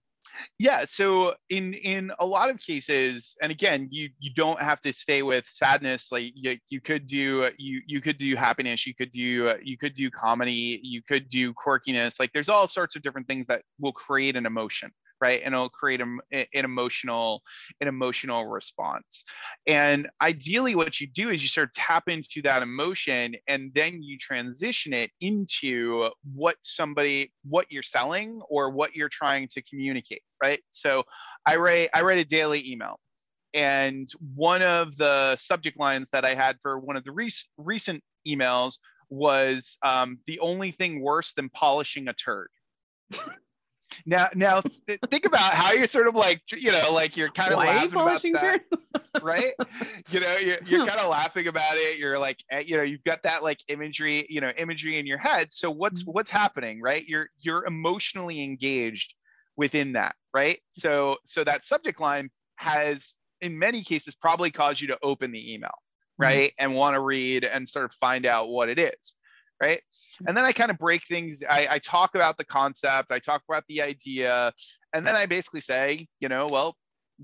Yeah. 0.59 0.85
So 0.87 1.35
in 1.51 1.75
in 1.75 2.13
a 2.19 2.27
lot 2.27 2.51
of 2.51 2.59
cases, 2.59 3.37
and 3.41 3.51
again, 3.51 3.89
you 3.91 4.11
you 4.19 4.33
don't 4.35 4.61
have 4.61 4.81
to 4.83 4.93
stay 4.93 5.23
with 5.23 5.47
sadness. 5.49 6.11
Like 6.11 6.33
you, 6.35 6.59
you 6.69 6.81
could 6.81 7.07
do 7.07 7.51
you 7.59 7.81
you 7.87 8.01
could 8.01 8.19
do 8.19 8.37
happiness. 8.37 8.87
You 8.87 8.95
could 8.95 9.11
do 9.11 9.55
you 9.63 9.79
could 9.79 9.95
do 9.95 10.11
comedy. 10.11 10.81
You 10.83 11.03
could 11.03 11.29
do 11.29 11.55
quirkiness. 11.55 12.19
Like 12.19 12.33
there's 12.33 12.49
all 12.49 12.69
sorts 12.69 12.97
of 12.97 13.03
different 13.03 13.29
things 13.29 13.47
that 13.47 13.63
will 13.79 13.93
create 13.93 14.37
an 14.37 14.47
emotion 14.47 14.93
right? 15.21 15.41
And 15.45 15.55
it'll 15.55 15.69
create 15.69 16.01
a, 16.01 16.19
an 16.33 16.65
emotional 16.65 17.43
an 17.81 17.89
emotional 17.89 18.47
response. 18.47 19.25
And 19.67 20.09
ideally 20.21 20.75
what 20.75 21.01
you 21.01 21.07
do 21.07 21.31
is 21.31 21.43
you 21.43 21.49
sort 21.49 21.69
of 21.69 21.75
tap 21.75 22.09
into 22.09 22.43
that 22.43 22.63
emotion 22.63 23.35
and 23.49 23.73
then 23.75 24.03
you 24.03 24.19
transition 24.19 24.93
it 24.93 25.11
into 25.21 26.11
what 26.35 26.57
somebody 26.63 27.33
what 27.49 27.71
you're 27.71 27.83
selling 27.83 28.41
or 28.49 28.71
what 28.71 28.95
you're 28.95 29.09
trying 29.09 29.49
to 29.49 29.63
communicate 29.63 30.23
right? 30.43 30.61
So 30.71 31.05
i 31.47 31.57
write 31.57 31.89
i 31.95 32.03
write 32.03 32.19
a 32.19 32.25
daily 32.25 32.69
email 32.71 32.99
and 33.55 34.09
one 34.35 34.63
of 34.63 34.97
the 34.97 35.37
subject 35.37 35.79
lines 35.79 36.11
that 36.11 36.25
i 36.25 36.35
had 36.35 36.59
for 36.61 36.79
one 36.79 36.97
of 36.97 37.05
the 37.05 37.13
rec- 37.13 37.33
recent 37.57 38.03
emails 38.27 38.79
was 39.09 39.79
um, 39.85 40.19
the 40.27 40.41
only 40.41 40.73
thing 40.73 41.01
worse 41.01 41.33
than 41.33 41.49
polishing 41.51 42.09
a 42.09 42.13
turd 42.13 42.49
now, 44.05 44.29
now 44.35 44.61
th- 44.87 45.01
think 45.11 45.25
about 45.25 45.53
how 45.53 45.73
you're 45.73 45.87
sort 45.87 46.07
of 46.07 46.15
like, 46.15 46.43
you 46.53 46.73
know, 46.73 46.93
like 46.93 47.17
you're 47.17 47.31
kind 47.31 47.53
of 47.53 47.59
laughing 47.59 47.93
about 47.93 48.23
that, 48.23 48.61
right? 49.23 49.53
You 50.11 50.21
know, 50.21 50.37
you're, 50.37 50.59
you're 50.67 50.87
kind 50.87 51.01
of 51.01 51.09
laughing 51.09 51.47
about 51.47 51.77
it. 51.77 51.99
You're 51.99 52.19
like, 52.19 52.43
eh, 52.51 52.65
you 52.67 52.77
know, 52.77 52.83
you've 52.83 53.05
got 53.05 53.23
that 53.23 53.43
like 53.43 53.59
imagery, 53.69 54.27
you 54.29 54.41
know, 54.41 54.51
imagery 54.57 54.99
in 54.99 55.07
your 55.07 55.19
head. 55.19 55.53
So 55.53 55.71
what's 55.71 56.03
mm-hmm. 56.03 56.13
what's 56.13 56.31
happening, 56.31 56.81
right? 56.81 57.05
You're 57.07 57.29
you're 57.39 57.65
emotionally 57.65 58.43
engaged 58.43 59.15
within 59.57 59.93
that, 59.93 60.15
right? 60.35 60.59
So 60.73 61.17
so 61.25 61.45
that 61.45 61.65
subject 61.65 62.01
line 62.01 62.31
has, 62.57 63.15
in 63.41 63.59
many 63.59 63.83
cases, 63.83 64.15
probably 64.15 64.51
caused 64.51 64.81
you 64.81 64.89
to 64.89 64.99
open 65.03 65.33
the 65.33 65.55
email, 65.55 65.71
mm-hmm. 65.71 66.23
right, 66.23 66.51
mm-hmm. 66.51 66.65
and 66.65 66.75
want 66.75 66.95
to 66.95 67.01
read 67.01 67.45
and 67.45 67.69
sort 67.69 67.85
of 67.85 67.93
find 67.93 68.27
out 68.27 68.49
what 68.49 68.69
it 68.69 68.79
is 68.79 69.15
right? 69.61 69.81
And 70.27 70.37
then 70.37 70.45
I 70.45 70.53
kind 70.53 70.71
of 70.71 70.79
break 70.79 71.03
things. 71.07 71.43
I, 71.49 71.69
I 71.73 71.79
talk 71.79 72.15
about 72.15 72.39
the 72.39 72.45
concept, 72.45 73.11
I 73.11 73.19
talk 73.19 73.43
about 73.49 73.65
the 73.69 73.83
idea, 73.83 74.53
and 74.93 75.07
then 75.07 75.17
I 75.17 75.27
basically 75.27 75.61
say, 75.61 76.07
you 76.21 76.29
know, 76.29 76.47
well, 76.51 76.77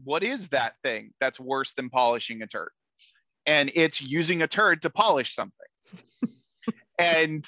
what 0.05 0.23
is 0.23 0.49
that 0.49 0.75
thing 0.83 1.13
that's 1.21 1.41
worse 1.41 1.75
than 1.75 1.91
polishing 1.91 2.43
a 2.43 2.47
turd? 2.47 2.71
And 3.47 3.71
it's 3.75 4.01
using 4.01 4.43
a 4.43 4.49
turd 4.49 4.83
to 4.83 4.91
polish 4.91 5.35
something. 5.35 5.67
and 6.99 7.45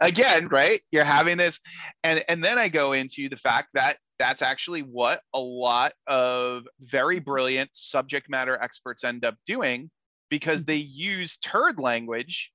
again, 0.00 0.48
right? 0.48 0.80
You're 0.90 1.04
having 1.04 1.38
this, 1.38 1.60
and 2.02 2.24
and 2.28 2.42
then 2.42 2.58
I 2.58 2.68
go 2.68 2.92
into 2.92 3.28
the 3.28 3.36
fact 3.36 3.70
that 3.74 3.98
that's 4.18 4.42
actually 4.42 4.82
what 4.82 5.20
a 5.34 5.40
lot 5.40 5.92
of 6.06 6.64
very 6.80 7.18
brilliant 7.18 7.70
subject 7.72 8.30
matter 8.30 8.56
experts 8.60 9.04
end 9.04 9.24
up 9.24 9.34
doing 9.46 9.90
because 10.30 10.64
they 10.64 10.76
use 10.76 11.36
turd 11.38 11.78
language 11.78 12.52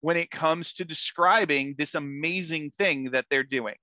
when 0.00 0.16
it 0.16 0.30
comes 0.30 0.74
to 0.74 0.84
describing 0.84 1.74
this 1.78 1.94
amazing 1.94 2.70
thing 2.78 3.10
that 3.12 3.26
they're 3.30 3.42
doing 3.42 3.74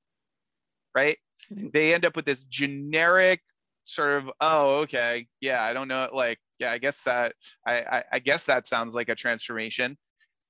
right 0.96 1.18
mm-hmm. 1.52 1.68
they 1.74 1.94
end 1.94 2.06
up 2.06 2.16
with 2.16 2.26
this 2.26 2.44
generic 2.46 3.42
sort 3.84 4.18
of 4.24 4.30
oh 4.40 4.78
okay 4.78 5.28
yeah 5.42 5.62
i 5.64 5.74
don't 5.74 5.88
know 5.88 6.10
like 6.14 6.40
yeah 6.60 6.72
i 6.72 6.78
guess 6.78 7.02
that 7.04 7.34
I, 7.66 7.74
I, 7.80 8.04
I 8.14 8.20
guess 8.20 8.46
that 8.46 8.68
sounds 8.68 8.96
like 8.96 9.10
a 9.10 9.16
transformation 9.16 9.98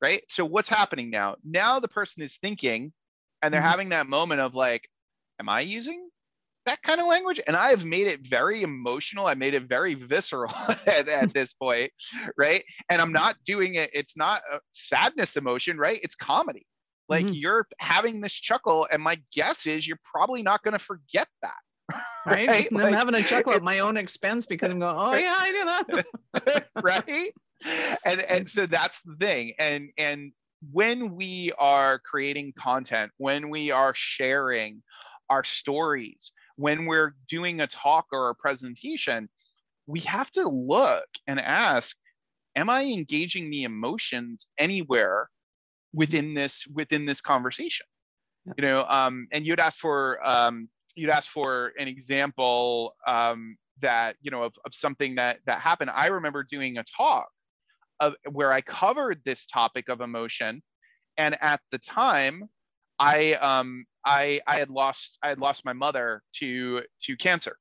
right 0.01 0.21
so 0.29 0.45
what's 0.45 0.69
happening 0.69 1.09
now 1.09 1.35
now 1.43 1.79
the 1.79 1.87
person 1.87 2.23
is 2.23 2.37
thinking 2.37 2.93
and 3.41 3.53
they're 3.53 3.61
mm-hmm. 3.61 3.69
having 3.69 3.89
that 3.89 4.07
moment 4.07 4.41
of 4.41 4.53
like 4.53 4.87
am 5.39 5.49
i 5.49 5.61
using 5.61 6.09
that 6.65 6.81
kind 6.83 7.01
of 7.01 7.07
language 7.07 7.39
and 7.47 7.55
i 7.55 7.69
have 7.69 7.85
made 7.85 8.07
it 8.07 8.25
very 8.25 8.61
emotional 8.61 9.25
i 9.25 9.33
made 9.33 9.53
it 9.53 9.63
very 9.63 9.93
visceral 9.93 10.53
at, 10.87 11.07
at, 11.07 11.33
this 11.33 11.53
point 11.53 11.91
right? 12.37 12.63
And 12.89 13.01
i'm 13.01 13.11
not 13.11 13.35
doing 13.45 13.75
it 13.75 13.89
it's 13.93 14.17
not 14.17 14.41
a 14.51 14.59
sadness 14.71 15.35
emotion 15.35 15.77
right? 15.77 15.99
It's 16.03 16.15
comedy. 16.15 16.65
Like 17.09 17.25
mm-hmm. 17.25 17.33
you're 17.33 17.67
having 17.79 18.21
this 18.21 18.33
chuckle 18.33 18.87
and 18.91 19.01
my 19.01 19.19
guess 19.33 19.67
is 19.67 19.87
you're 19.87 19.99
probably 20.03 20.41
not 20.41 20.63
going 20.63 20.71
to 20.71 20.79
forget 20.79 21.27
that 21.41 21.53
right, 22.25 22.47
right? 22.47 22.67
i'm 22.71 22.93
having 22.93 23.15
a 23.15 23.21
chuckle 23.21 23.53
at 23.53 23.61
my 23.61 23.79
own 23.79 23.97
expense 23.97 24.45
because 24.45 24.71
i'm 24.71 24.79
going 24.79 24.95
oh 24.97 25.13
yeah 25.13 25.35
i 25.37 25.51
do 25.51 25.65
that. 25.65 26.65
Right? 26.81 27.33
And 28.05 28.21
and 28.21 28.49
so 28.49 28.65
that's 28.65 29.01
the 29.01 29.15
thing 29.15 29.53
and 29.59 29.89
and 29.97 30.31
when 30.71 31.15
we 31.15 31.51
are 31.57 31.99
creating 31.99 32.53
content 32.57 33.11
when 33.17 33.49
we 33.49 33.71
are 33.71 33.93
sharing 33.93 34.81
our 35.29 35.43
stories 35.43 36.31
when 36.55 36.85
we're 36.85 37.15
doing 37.27 37.61
a 37.61 37.67
talk 37.67 38.07
or 38.11 38.29
a 38.29 38.35
presentation, 38.35 39.29
we 39.87 39.99
have 40.01 40.31
to 40.31 40.47
look 40.47 41.07
and 41.27 41.39
ask, 41.39 41.95
am 42.55 42.69
I 42.69 42.83
engaging 42.83 43.49
the 43.49 43.63
emotions 43.63 44.47
anywhere 44.57 45.29
within 45.93 46.33
this 46.33 46.65
within 46.73 47.05
this 47.05 47.21
conversation? 47.21 47.85
Yeah. 48.45 48.53
You 48.57 48.63
know, 48.63 48.85
um, 48.87 49.27
and 49.31 49.45
you'd 49.45 49.59
ask 49.59 49.79
for 49.79 50.19
um, 50.27 50.69
you'd 50.95 51.09
ask 51.09 51.29
for 51.29 51.73
an 51.79 51.87
example 51.87 52.95
um, 53.07 53.57
that 53.81 54.15
you 54.21 54.31
know 54.31 54.43
of, 54.43 54.53
of 54.65 54.73
something 54.73 55.15
that 55.15 55.39
that 55.45 55.59
happened. 55.59 55.91
I 55.93 56.07
remember 56.07 56.43
doing 56.43 56.77
a 56.77 56.83
talk 56.83 57.29
of 57.99 58.13
where 58.31 58.51
I 58.51 58.61
covered 58.61 59.21
this 59.25 59.45
topic 59.45 59.89
of 59.89 60.01
emotion, 60.01 60.61
and 61.17 61.37
at 61.41 61.61
the 61.71 61.79
time, 61.79 62.49
I 62.99 63.33
um, 63.33 63.85
I 64.05 64.41
I 64.47 64.57
had 64.57 64.69
lost 64.69 65.17
I 65.21 65.29
had 65.29 65.39
lost 65.39 65.65
my 65.65 65.73
mother 65.73 66.21
to 66.35 66.81
to 67.03 67.17
cancer. 67.17 67.57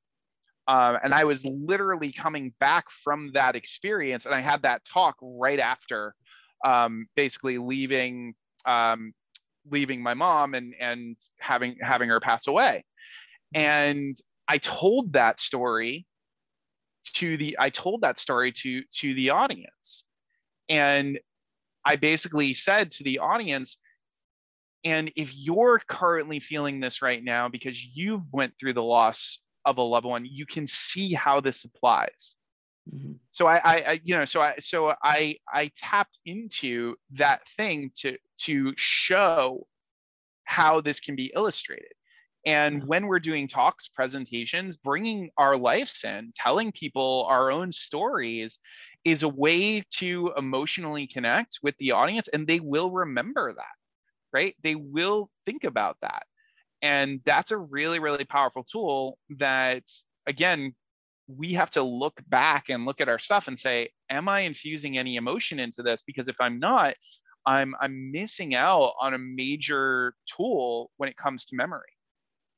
Um, 0.67 0.97
and 1.03 1.13
I 1.13 1.25
was 1.25 1.43
literally 1.45 2.13
coming 2.13 2.53
back 2.59 2.89
from 2.89 3.31
that 3.33 3.55
experience, 3.55 4.25
and 4.25 4.33
I 4.33 4.39
had 4.39 4.61
that 4.61 4.85
talk 4.85 5.17
right 5.21 5.59
after, 5.59 6.15
um, 6.63 7.07
basically 7.15 7.57
leaving 7.57 8.33
um, 8.65 9.13
leaving 9.69 10.01
my 10.01 10.13
mom 10.13 10.53
and 10.53 10.73
and 10.79 11.17
having 11.39 11.75
having 11.81 12.09
her 12.09 12.19
pass 12.19 12.47
away. 12.47 12.85
And 13.53 14.17
I 14.47 14.57
told 14.57 15.13
that 15.13 15.39
story 15.39 16.05
to 17.15 17.37
the 17.37 17.57
I 17.59 17.69
told 17.69 18.01
that 18.01 18.19
story 18.19 18.51
to 18.53 18.83
to 18.99 19.13
the 19.13 19.31
audience, 19.31 20.05
and 20.69 21.19
I 21.85 21.97
basically 21.97 22.53
said 22.53 22.91
to 22.91 23.03
the 23.03 23.19
audience, 23.19 23.77
and 24.83 25.11
if 25.15 25.29
you're 25.33 25.81
currently 25.87 26.39
feeling 26.39 26.79
this 26.79 27.01
right 27.01 27.23
now 27.23 27.47
because 27.47 27.83
you've 27.83 28.23
went 28.31 28.53
through 28.59 28.73
the 28.73 28.83
loss 28.83 29.39
of 29.65 29.77
a 29.77 29.81
loved 29.81 30.05
one, 30.05 30.25
you 30.25 30.45
can 30.45 30.67
see 30.67 31.13
how 31.13 31.39
this 31.39 31.63
applies. 31.63 32.35
Mm-hmm. 32.93 33.13
So 33.31 33.47
I, 33.47 33.61
I, 33.63 34.01
you 34.03 34.15
know, 34.15 34.25
so 34.25 34.41
I, 34.41 34.55
so 34.59 34.93
I, 35.01 35.37
I 35.53 35.71
tapped 35.75 36.19
into 36.25 36.95
that 37.11 37.47
thing 37.47 37.91
to 37.99 38.17
to 38.39 38.73
show 38.75 39.65
how 40.43 40.81
this 40.81 40.99
can 40.99 41.15
be 41.15 41.31
illustrated. 41.33 41.93
And 42.45 42.85
when 42.85 43.07
we're 43.07 43.19
doing 43.19 43.47
talks, 43.47 43.87
presentations, 43.87 44.75
bringing 44.75 45.29
our 45.37 45.55
lives 45.55 46.03
in, 46.03 46.33
telling 46.35 46.73
people 46.73 47.25
our 47.29 47.51
own 47.51 47.71
stories 47.71 48.59
is 49.05 49.23
a 49.23 49.29
way 49.29 49.81
to 49.91 50.33
emotionally 50.35 51.07
connect 51.07 51.59
with 51.63 51.77
the 51.77 51.93
audience, 51.93 52.27
and 52.27 52.45
they 52.45 52.59
will 52.59 52.91
remember 52.91 53.53
that 53.53 53.65
right? 54.33 54.55
They 54.63 54.75
will 54.75 55.29
think 55.45 55.63
about 55.63 55.97
that. 56.01 56.23
And 56.81 57.21
that's 57.25 57.51
a 57.51 57.57
really, 57.57 57.99
really 57.99 58.25
powerful 58.25 58.63
tool 58.63 59.17
that, 59.37 59.83
again, 60.27 60.75
we 61.27 61.53
have 61.53 61.71
to 61.71 61.81
look 61.81 62.19
back 62.27 62.69
and 62.69 62.85
look 62.85 62.99
at 62.99 63.07
our 63.07 63.19
stuff 63.19 63.47
and 63.47 63.57
say, 63.57 63.89
am 64.09 64.27
I 64.27 64.41
infusing 64.41 64.97
any 64.97 65.15
emotion 65.15 65.59
into 65.59 65.81
this? 65.81 66.01
Because 66.01 66.27
if 66.27 66.35
I'm 66.41 66.59
not, 66.59 66.95
I'm 67.45 67.75
I'm 67.79 68.11
missing 68.11 68.55
out 68.55 68.93
on 68.99 69.13
a 69.13 69.17
major 69.17 70.15
tool 70.25 70.91
when 70.97 71.09
it 71.09 71.17
comes 71.17 71.45
to 71.45 71.55
memory. 71.55 71.81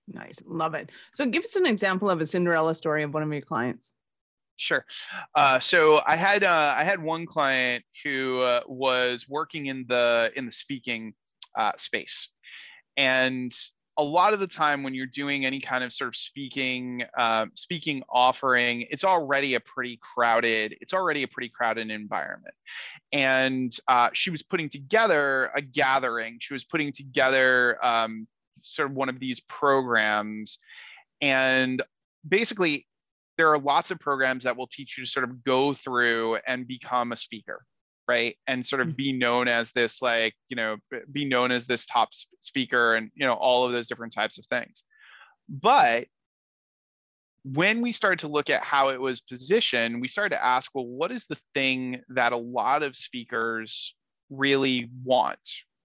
Nice, 0.08 0.42
love 0.46 0.76
it. 0.76 0.92
So, 1.16 1.26
give 1.26 1.44
us 1.44 1.56
an 1.56 1.66
example 1.66 2.10
of 2.10 2.22
a 2.22 2.26
Cinderella 2.26 2.76
story 2.76 3.04
of 3.04 3.14
one 3.14 3.24
of 3.24 3.32
your 3.32 3.42
clients. 3.42 3.94
Sure. 4.58 4.86
Uh, 5.36 5.60
so 5.60 6.02
I 6.06 6.16
had 6.16 6.44
uh, 6.44 6.74
I 6.78 6.84
had 6.84 7.02
one 7.02 7.26
client 7.26 7.84
who 8.04 8.40
uh, 8.40 8.62
was 8.68 9.28
working 9.28 9.66
in 9.66 9.86
the 9.88 10.32
in 10.36 10.46
the 10.46 10.52
speaking 10.52 11.14
uh, 11.58 11.72
space. 11.78 12.30
And 12.98 13.54
a 13.98 14.04
lot 14.04 14.34
of 14.34 14.40
the 14.40 14.48
time 14.48 14.84
when 14.84 14.94
you're 14.94 15.06
doing 15.06 15.46
any 15.46 15.60
kind 15.60 15.84
of 15.84 15.94
sort 15.94 16.10
of 16.10 16.16
speaking 16.16 17.04
uh, 17.18 17.46
speaking 17.56 18.04
offering 18.10 18.86
it's 18.90 19.04
already 19.04 19.56
a 19.56 19.60
pretty 19.60 19.98
crowded 20.02 20.76
it's 20.82 20.94
already 20.94 21.24
a 21.24 21.28
pretty 21.28 21.50
crowded 21.50 21.90
environment. 21.90 22.54
And 23.12 23.76
uh, 23.88 24.10
she 24.14 24.30
was 24.30 24.44
putting 24.44 24.70
together 24.70 25.52
a 25.56 25.62
gathering. 25.62 26.38
She 26.42 26.54
was 26.54 26.66
putting 26.66 26.92
together 26.92 27.78
um, 27.86 28.28
sort 28.58 28.90
of 28.90 28.96
one 28.96 29.10
of 29.10 29.20
these 29.20 29.40
programs. 29.40 30.60
And 31.22 31.82
basically 32.28 32.88
there 33.38 33.50
are 33.50 33.60
lots 33.60 33.92
of 33.92 34.00
programs 34.00 34.44
that 34.44 34.58
will 34.58 34.68
teach 34.68 34.98
you 34.98 35.06
to 35.06 35.10
sort 35.10 35.24
of 35.24 35.44
go 35.44 35.74
through 35.74 36.38
and 36.48 36.68
become 36.68 37.12
a 37.12 37.18
speaker 37.18 37.64
right 38.08 38.38
and 38.48 38.66
sort 38.66 38.82
of 38.82 38.90
mm. 38.90 38.96
be 38.96 39.14
known 39.14 39.48
as 39.48 39.72
this 39.72 40.02
like 40.02 40.34
you 40.50 40.56
know 40.56 40.78
be 41.12 41.26
known 41.26 41.52
as 41.52 41.66
this 41.66 41.86
top 41.86 42.10
speaker 42.42 42.96
and 42.96 43.12
you 43.16 43.26
know 43.26 43.34
all 43.34 43.66
of 43.66 43.72
those 43.72 43.88
different 43.88 44.14
types 44.14 44.38
of 44.38 44.46
things 44.46 44.84
but 45.50 46.08
when 47.46 47.82
we 47.82 47.92
started 47.92 48.20
to 48.20 48.28
look 48.28 48.50
at 48.50 48.64
how 48.64 48.90
it 48.90 49.00
was 49.00 49.22
positioned, 49.22 50.02
we 50.02 50.08
started 50.08 50.36
to 50.36 50.44
ask, 50.44 50.72
well, 50.74 50.88
what 50.88 51.12
is 51.12 51.26
the 51.26 51.38
thing 51.54 52.02
that 52.10 52.34
a 52.34 52.38
lot 52.38 52.82
of 52.82 52.96
speakers 52.96 53.94
really 54.32 54.90
want, 55.04 55.38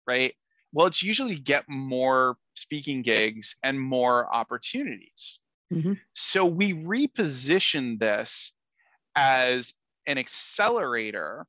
right? 0.06 0.32
Well, 0.72 0.86
it's 0.86 1.02
usually 1.02 1.36
get 1.36 1.68
more 1.68 2.38
speaking 2.54 3.02
gigs 3.02 3.56
and 3.62 3.78
more 3.78 4.34
opportunities. 4.34 5.38
Mm-hmm. 5.72 5.94
So 6.14 6.46
we 6.46 6.72
repositioned 6.72 8.00
this 8.00 8.54
as 9.14 9.74
an 10.06 10.16
accelerator 10.16 11.46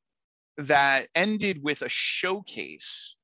that 0.57 1.07
ended 1.15 1.61
with 1.61 1.81
a 1.81 1.89
showcase 1.89 3.15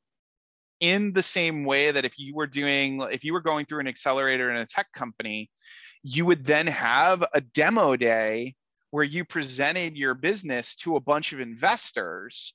in 0.80 1.14
the 1.14 1.24
same 1.24 1.66
way 1.66 1.92
that 1.92 2.06
if 2.06 2.20
you 2.20 2.36
were 2.36 2.48
doing 2.48 3.02
if 3.12 3.24
you 3.24 3.34
were 3.34 3.42
going 3.42 3.66
through 3.66 3.80
an 3.80 3.88
accelerator 3.88 4.52
in 4.52 4.58
a 4.58 4.66
tech 4.66 4.88
company 4.94 5.50
you 6.04 6.26
would 6.26 6.46
then 6.46 6.68
have 6.68 7.24
a 7.34 7.42
demo 7.42 7.96
day 7.96 8.56
where 8.92 9.04
you 9.04 9.26
presented 9.26 9.98
your 9.98 10.14
business 10.14 10.76
to 10.76 10.96
a 10.96 11.02
bunch 11.02 11.34
of 11.34 11.40
investors 11.40 12.54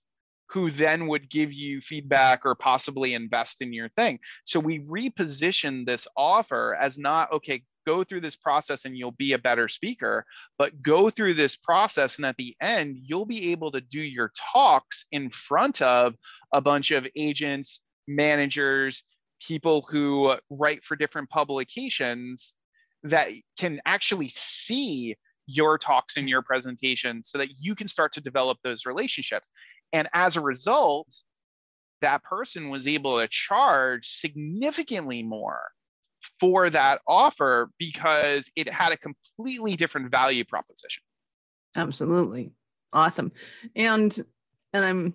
who 0.53 0.71
then 0.71 1.07
would 1.07 1.31
give 1.31 1.53
you 1.53 1.81
feedback 1.81 2.45
or 2.45 2.55
possibly 2.55 3.15
invest 3.15 3.63
in 3.63 3.73
your 3.73 3.89
thing. 3.91 4.19
So 4.45 4.61
we 4.61 4.81
reposition 4.81 5.87
this 5.87 6.07
offer 6.17 6.77
as 6.79 6.99
not, 6.99 7.33
okay, 7.33 7.63
go 7.87 8.05
through 8.05 8.21
this 8.21 8.37
process 8.37 8.85
and 8.85 8.97
you'll 8.97 9.13
be 9.13 9.33
a 9.33 9.39
better 9.39 9.69
speaker, 9.69 10.25
but 10.59 10.83
go 10.83 11.11
through 11.11 11.35
this 11.35 11.57
process. 11.57 12.17
And 12.17 12.27
at 12.27 12.37
the 12.37 12.55
end, 12.61 12.97
you'll 13.01 13.27
be 13.27 13.53
able 13.53 13.73
to 13.73 13.81
do 13.81 14.01
your 14.01 14.33
talks 14.53 15.07
in 15.13 15.31
front 15.31 15.83
of 15.83 16.15
a 16.53 16.61
bunch 16.61 16.91
of 16.91 17.07
agents, 17.17 17.81
managers, 18.07 19.03
people 19.47 19.87
who 19.89 20.35
write 20.51 20.85
for 20.85 20.97
different 20.97 21.29
publications 21.31 22.55
that 23.03 23.29
can 23.59 23.81
actually 23.85 24.29
see 24.29 25.17
your 25.47 25.77
talks 25.77 26.17
and 26.17 26.29
your 26.29 26.43
presentation 26.43 27.23
so 27.23 27.39
that 27.39 27.49
you 27.59 27.75
can 27.75 27.89
start 27.89 28.13
to 28.13 28.21
develop 28.21 28.59
those 28.63 28.87
relationships. 28.87 29.51
And 29.93 30.09
as 30.15 30.37
a 30.37 30.41
result, 30.41 31.13
that 32.01 32.23
person 32.23 32.69
was 32.69 32.87
able 32.87 33.19
to 33.19 33.29
charge 33.29 34.09
significantly 34.09 35.23
more 35.23 35.61
for 36.39 36.71
that 36.71 37.01
offer 37.07 37.71
because 37.79 38.51
it 38.57 38.69
had 38.69 38.93
a 38.93 38.97
completely 38.97 39.77
different 39.77 40.11
value 40.11 40.45
proposition. 40.45 41.03
Absolutely. 41.77 42.53
Awesome. 42.93 43.33
And 43.75 44.17
and 44.73 44.85
I'm 44.85 45.15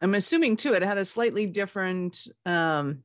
I'm 0.00 0.14
assuming 0.14 0.56
too 0.56 0.74
it 0.74 0.82
had 0.82 0.98
a 0.98 1.04
slightly 1.04 1.46
different 1.46 2.26
um 2.46 3.02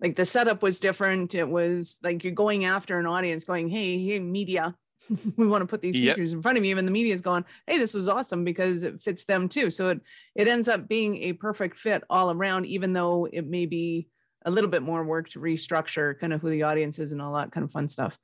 like 0.00 0.16
the 0.16 0.24
setup 0.24 0.62
was 0.62 0.78
different. 0.78 1.34
It 1.34 1.48
was 1.48 1.98
like 2.02 2.22
you're 2.22 2.32
going 2.32 2.64
after 2.64 2.98
an 3.00 3.06
audience 3.06 3.44
going, 3.44 3.68
hey, 3.68 3.98
hey, 4.04 4.20
media, 4.20 4.76
we 5.36 5.46
want 5.46 5.62
to 5.62 5.66
put 5.66 5.80
these 5.80 5.96
features 5.96 6.32
in 6.32 6.42
front 6.42 6.58
of 6.58 6.64
you 6.64 6.76
and 6.78 6.86
the 6.86 6.92
media 6.92 7.14
is 7.14 7.20
going 7.20 7.44
hey 7.66 7.78
this 7.78 7.94
is 7.94 8.08
awesome 8.08 8.44
because 8.44 8.82
it 8.82 9.00
fits 9.00 9.24
them 9.24 9.48
too 9.48 9.70
so 9.70 9.88
it 9.88 10.00
it 10.34 10.48
ends 10.48 10.68
up 10.68 10.88
being 10.88 11.22
a 11.22 11.32
perfect 11.32 11.78
fit 11.78 12.02
all 12.10 12.30
around 12.30 12.66
even 12.66 12.92
though 12.92 13.26
it 13.32 13.46
may 13.46 13.66
be 13.66 14.08
a 14.48 14.50
little 14.50 14.70
bit 14.70 14.82
more 14.82 15.04
work 15.04 15.28
to 15.30 15.40
restructure 15.40 16.18
kind 16.18 16.32
of 16.32 16.40
who 16.40 16.50
the 16.50 16.62
audience 16.62 16.98
is 16.98 17.12
and 17.12 17.22
all 17.22 17.34
that 17.34 17.52
kind 17.52 17.64
of 17.64 17.70
fun 17.70 17.88
stuff. 17.88 18.18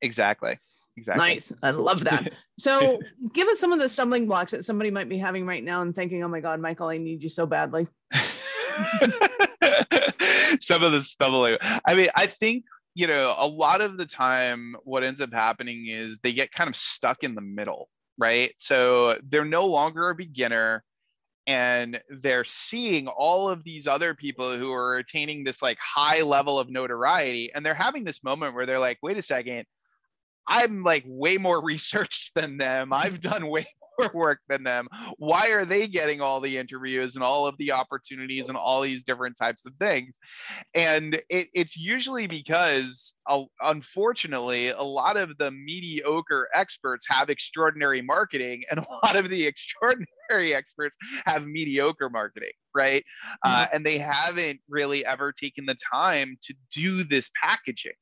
Exactly. 0.00 0.58
Exactly. 0.96 1.26
Nice. 1.26 1.52
I 1.62 1.70
love 1.70 2.04
that. 2.10 2.32
So 2.58 3.00
give 3.32 3.48
us 3.48 3.58
some 3.58 3.72
of 3.72 3.78
the 3.78 3.88
stumbling 3.88 4.26
blocks 4.26 4.52
that 4.52 4.64
somebody 4.64 4.90
might 4.90 5.08
be 5.08 5.18
having 5.18 5.46
right 5.46 5.64
now 5.64 5.82
and 5.82 5.94
thinking 5.94 6.22
oh 6.22 6.28
my 6.28 6.40
god 6.40 6.60
michael 6.60 6.88
i 6.88 6.98
need 6.98 7.22
you 7.22 7.28
so 7.28 7.46
badly. 7.46 7.88
Some 10.60 10.82
of 10.82 10.92
the 10.92 11.00
stumbling 11.00 11.56
i 11.86 11.94
mean 11.94 12.08
i 12.14 12.26
think 12.26 12.64
you 12.94 13.06
know, 13.06 13.34
a 13.38 13.46
lot 13.46 13.80
of 13.80 13.96
the 13.96 14.06
time, 14.06 14.76
what 14.84 15.02
ends 15.02 15.20
up 15.20 15.32
happening 15.32 15.86
is 15.86 16.18
they 16.18 16.32
get 16.32 16.52
kind 16.52 16.68
of 16.68 16.76
stuck 16.76 17.22
in 17.22 17.34
the 17.34 17.40
middle, 17.40 17.88
right? 18.18 18.52
So 18.58 19.18
they're 19.28 19.44
no 19.44 19.66
longer 19.66 20.10
a 20.10 20.14
beginner 20.14 20.84
and 21.46 22.00
they're 22.20 22.44
seeing 22.44 23.08
all 23.08 23.48
of 23.48 23.64
these 23.64 23.86
other 23.86 24.14
people 24.14 24.56
who 24.56 24.72
are 24.72 24.98
attaining 24.98 25.42
this 25.42 25.60
like 25.60 25.78
high 25.78 26.22
level 26.22 26.58
of 26.58 26.70
notoriety 26.70 27.50
and 27.52 27.66
they're 27.66 27.74
having 27.74 28.04
this 28.04 28.22
moment 28.22 28.54
where 28.54 28.66
they're 28.66 28.78
like 28.78 28.98
wait 29.02 29.18
a 29.18 29.22
second. 29.22 29.64
I'm 30.46 30.82
like 30.82 31.04
way 31.06 31.38
more 31.38 31.62
researched 31.64 32.32
than 32.34 32.58
them. 32.58 32.92
I've 32.92 33.20
done 33.20 33.46
way 33.48 33.66
more 33.98 34.10
work 34.14 34.40
than 34.48 34.62
them. 34.62 34.88
Why 35.18 35.48
are 35.48 35.64
they 35.64 35.86
getting 35.86 36.20
all 36.20 36.40
the 36.40 36.58
interviews 36.58 37.16
and 37.16 37.24
all 37.24 37.46
of 37.46 37.56
the 37.58 37.72
opportunities 37.72 38.48
and 38.48 38.56
all 38.56 38.80
these 38.80 39.04
different 39.04 39.36
types 39.36 39.66
of 39.66 39.74
things? 39.80 40.18
And 40.74 41.20
it, 41.28 41.48
it's 41.52 41.76
usually 41.76 42.26
because, 42.26 43.14
uh, 43.28 43.42
unfortunately, 43.60 44.68
a 44.68 44.82
lot 44.82 45.16
of 45.16 45.36
the 45.38 45.50
mediocre 45.50 46.48
experts 46.54 47.06
have 47.08 47.30
extraordinary 47.30 48.02
marketing, 48.02 48.62
and 48.70 48.80
a 48.80 48.86
lot 49.04 49.16
of 49.16 49.28
the 49.28 49.46
extraordinary 49.52 50.54
experts 50.54 50.96
have 51.26 51.46
mediocre 51.46 52.10
marketing, 52.10 52.52
right? 52.74 53.04
Uh, 53.44 53.64
mm-hmm. 53.64 53.76
and 53.76 53.86
they 53.86 53.98
haven't 53.98 54.60
really 54.68 55.04
ever 55.04 55.32
taken 55.32 55.66
the 55.66 55.76
time 55.92 56.36
to 56.42 56.54
do 56.74 57.04
this 57.04 57.30
packaging. 57.42 57.92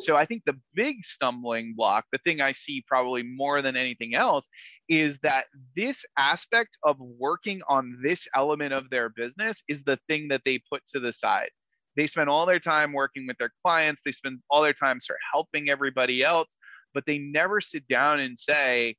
So 0.00 0.16
I 0.16 0.24
think 0.24 0.42
the 0.44 0.58
big 0.74 1.04
stumbling 1.04 1.74
block, 1.76 2.06
the 2.12 2.18
thing 2.18 2.40
I 2.40 2.52
see 2.52 2.84
probably 2.86 3.22
more 3.22 3.62
than 3.62 3.76
anything 3.76 4.14
else, 4.14 4.48
is 4.88 5.18
that 5.20 5.44
this 5.76 6.04
aspect 6.18 6.78
of 6.82 6.96
working 6.98 7.62
on 7.68 7.98
this 8.02 8.26
element 8.34 8.72
of 8.72 8.90
their 8.90 9.08
business 9.08 9.62
is 9.68 9.82
the 9.82 9.98
thing 10.08 10.28
that 10.28 10.42
they 10.44 10.60
put 10.70 10.82
to 10.92 11.00
the 11.00 11.12
side. 11.12 11.50
They 11.96 12.06
spend 12.06 12.30
all 12.30 12.46
their 12.46 12.58
time 12.58 12.92
working 12.92 13.26
with 13.26 13.36
their 13.38 13.52
clients, 13.64 14.02
they 14.02 14.12
spend 14.12 14.40
all 14.48 14.62
their 14.62 14.72
time 14.72 15.00
sort 15.00 15.18
of 15.18 15.22
helping 15.32 15.68
everybody 15.68 16.22
else, 16.22 16.56
but 16.94 17.04
they 17.06 17.18
never 17.18 17.60
sit 17.60 17.86
down 17.88 18.20
and 18.20 18.38
say, 18.38 18.96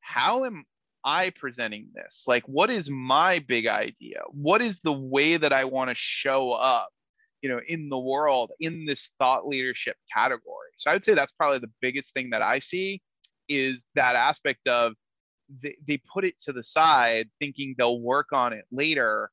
How 0.00 0.44
am 0.44 0.64
I 1.04 1.30
presenting 1.30 1.88
this? 1.94 2.24
Like, 2.26 2.44
what 2.46 2.70
is 2.70 2.90
my 2.90 3.44
big 3.48 3.66
idea? 3.66 4.22
What 4.30 4.62
is 4.62 4.80
the 4.80 4.92
way 4.92 5.36
that 5.36 5.52
I 5.52 5.64
want 5.64 5.90
to 5.90 5.96
show 5.96 6.52
up? 6.52 6.90
You 7.42 7.48
know 7.48 7.60
in 7.68 7.88
the 7.88 7.98
world 7.98 8.50
in 8.60 8.84
this 8.84 9.12
thought 9.18 9.46
leadership 9.46 9.96
category. 10.12 10.70
So 10.76 10.90
i 10.90 10.94
would 10.94 11.04
say 11.04 11.14
that's 11.14 11.32
probably 11.32 11.58
the 11.58 11.70
biggest 11.80 12.14
thing 12.14 12.30
that 12.30 12.42
i 12.42 12.58
see 12.58 13.02
is 13.48 13.84
that 13.94 14.14
aspect 14.14 14.66
of 14.66 14.92
they, 15.62 15.76
they 15.86 16.00
put 16.12 16.24
it 16.24 16.38
to 16.40 16.52
the 16.52 16.62
side 16.62 17.28
thinking 17.40 17.74
they'll 17.78 18.00
work 18.00 18.28
on 18.32 18.52
it 18.52 18.66
later. 18.70 19.30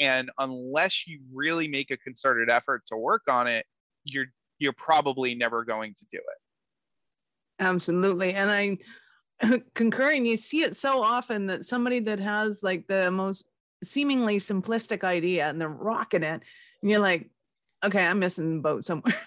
And 0.00 0.30
unless 0.38 1.06
you 1.06 1.20
really 1.32 1.68
make 1.68 1.92
a 1.92 1.96
concerted 1.96 2.50
effort 2.50 2.82
to 2.86 2.96
work 2.96 3.22
on 3.28 3.46
it 3.46 3.64
you're 4.04 4.26
you're 4.58 4.72
probably 4.72 5.34
never 5.34 5.64
going 5.64 5.94
to 5.94 6.04
do 6.12 6.18
it. 6.18 7.64
Absolutely. 7.64 8.34
And 8.34 8.50
i 8.50 8.78
concurring 9.74 10.24
you 10.24 10.36
see 10.36 10.62
it 10.62 10.76
so 10.76 11.02
often 11.02 11.46
that 11.46 11.64
somebody 11.64 12.00
that 12.00 12.20
has 12.20 12.62
like 12.62 12.86
the 12.86 13.10
most 13.10 13.48
seemingly 13.82 14.38
simplistic 14.38 15.02
idea 15.02 15.48
and 15.48 15.60
they're 15.60 15.68
rocking 15.68 16.22
it 16.22 16.40
and 16.80 16.90
you're 16.90 17.00
like 17.00 17.28
okay, 17.84 18.06
I'm 18.06 18.18
missing 18.18 18.56
the 18.56 18.62
boat 18.62 18.84
somewhere. 18.84 19.14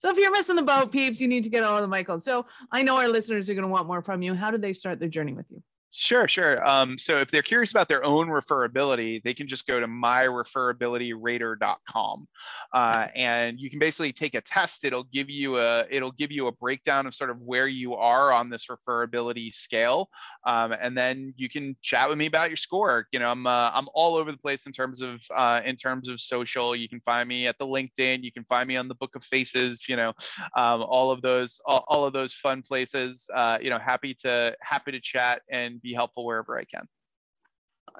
So 0.00 0.10
if 0.10 0.16
you're 0.18 0.30
missing 0.30 0.56
the 0.56 0.62
boat, 0.62 0.92
peeps, 0.92 1.20
you 1.20 1.28
need 1.28 1.44
to 1.44 1.50
get 1.50 1.64
on 1.64 1.82
the 1.82 1.88
Michael. 1.88 2.20
So 2.20 2.46
I 2.70 2.82
know 2.82 2.96
our 2.96 3.08
listeners 3.08 3.48
are 3.50 3.54
going 3.54 3.64
to 3.64 3.68
want 3.68 3.86
more 3.86 4.02
from 4.02 4.22
you. 4.22 4.34
How 4.34 4.50
did 4.50 4.62
they 4.62 4.72
start 4.72 4.98
their 4.98 5.08
journey 5.08 5.32
with 5.32 5.46
you? 5.50 5.62
Sure, 5.90 6.28
sure. 6.28 6.62
Um, 6.68 6.98
so 6.98 7.18
if 7.18 7.30
they're 7.30 7.40
curious 7.40 7.70
about 7.70 7.88
their 7.88 8.04
own 8.04 8.28
referability, 8.28 9.22
they 9.22 9.32
can 9.32 9.48
just 9.48 9.66
go 9.66 9.80
to 9.80 9.86
myreferabilityrater.com, 9.86 12.28
uh, 12.74 13.08
and 13.14 13.58
you 13.58 13.70
can 13.70 13.78
basically 13.78 14.12
take 14.12 14.34
a 14.34 14.42
test. 14.42 14.84
It'll 14.84 15.04
give 15.04 15.30
you 15.30 15.58
a 15.58 15.86
it'll 15.88 16.12
give 16.12 16.30
you 16.30 16.48
a 16.48 16.52
breakdown 16.52 17.06
of 17.06 17.14
sort 17.14 17.30
of 17.30 17.40
where 17.40 17.68
you 17.68 17.94
are 17.94 18.34
on 18.34 18.50
this 18.50 18.66
referability 18.66 19.54
scale, 19.54 20.10
um, 20.44 20.74
and 20.78 20.94
then 20.94 21.32
you 21.38 21.48
can 21.48 21.74
chat 21.80 22.10
with 22.10 22.18
me 22.18 22.26
about 22.26 22.50
your 22.50 22.58
score. 22.58 23.06
You 23.10 23.20
know, 23.20 23.30
I'm 23.30 23.46
uh, 23.46 23.70
I'm 23.72 23.88
all 23.94 24.16
over 24.16 24.30
the 24.30 24.36
place 24.36 24.66
in 24.66 24.72
terms 24.72 25.00
of 25.00 25.22
uh, 25.34 25.62
in 25.64 25.76
terms 25.76 26.10
of 26.10 26.20
social. 26.20 26.76
You 26.76 26.90
can 26.90 27.00
find 27.00 27.26
me 27.26 27.46
at 27.46 27.56
the 27.56 27.66
LinkedIn. 27.66 28.22
You 28.22 28.32
can 28.32 28.44
find 28.44 28.68
me 28.68 28.76
on 28.76 28.88
the 28.88 28.94
Book 28.94 29.16
of 29.16 29.24
Faces. 29.24 29.88
You 29.88 29.96
know, 29.96 30.12
um, 30.54 30.82
all 30.82 31.10
of 31.10 31.22
those 31.22 31.58
all, 31.64 31.86
all, 31.88 32.04
of 32.04 32.12
those 32.12 32.34
fun 32.34 32.60
places. 32.60 33.30
Uh, 33.32 33.56
you 33.62 33.70
know, 33.70 33.78
happy 33.78 34.12
to 34.12 34.54
happy 34.60 34.92
to 34.92 35.00
chat 35.00 35.40
and 35.48 35.77
be 35.82 35.94
helpful 35.94 36.24
wherever 36.24 36.58
I 36.58 36.64
can. 36.64 36.86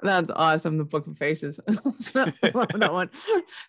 That's 0.01 0.29
awesome. 0.29 0.77
The 0.77 0.85
Book 0.85 1.07
of 1.07 1.17
Faces. 1.17 1.59
so, 1.97 2.25
that 2.41 2.89
one. 2.91 3.09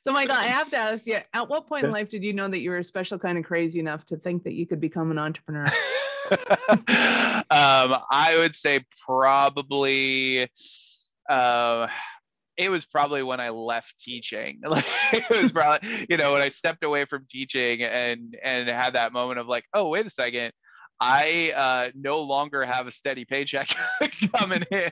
So, 0.02 0.12
Michael, 0.12 0.36
I 0.36 0.46
have 0.46 0.70
to 0.70 0.76
ask 0.76 1.06
you: 1.06 1.18
At 1.32 1.48
what 1.48 1.66
point 1.66 1.84
in 1.84 1.90
life 1.90 2.08
did 2.08 2.22
you 2.22 2.32
know 2.32 2.48
that 2.48 2.60
you 2.60 2.70
were 2.70 2.78
a 2.78 2.84
special 2.84 3.18
kind 3.18 3.38
of 3.38 3.44
crazy 3.44 3.80
enough 3.80 4.06
to 4.06 4.16
think 4.16 4.44
that 4.44 4.54
you 4.54 4.66
could 4.66 4.80
become 4.80 5.10
an 5.10 5.18
entrepreneur? 5.18 5.66
um, 6.30 7.96
I 8.10 8.36
would 8.38 8.54
say 8.54 8.84
probably. 9.04 10.48
Uh, 11.28 11.88
it 12.56 12.70
was 12.70 12.84
probably 12.84 13.22
when 13.22 13.40
I 13.40 13.48
left 13.48 13.98
teaching. 13.98 14.60
Like 14.66 14.84
it 15.12 15.28
was 15.30 15.50
probably, 15.50 16.06
you 16.08 16.16
know, 16.16 16.32
when 16.32 16.42
I 16.42 16.48
stepped 16.48 16.84
away 16.84 17.06
from 17.06 17.26
teaching 17.28 17.82
and 17.82 18.36
and 18.42 18.68
had 18.68 18.94
that 18.94 19.12
moment 19.12 19.40
of 19.40 19.46
like, 19.46 19.64
oh, 19.74 19.88
wait 19.88 20.06
a 20.06 20.10
second, 20.10 20.52
I 21.00 21.52
uh, 21.56 21.90
no 21.94 22.20
longer 22.20 22.62
have 22.62 22.86
a 22.86 22.90
steady 22.90 23.24
paycheck 23.24 23.74
coming 24.36 24.62
in. 24.70 24.90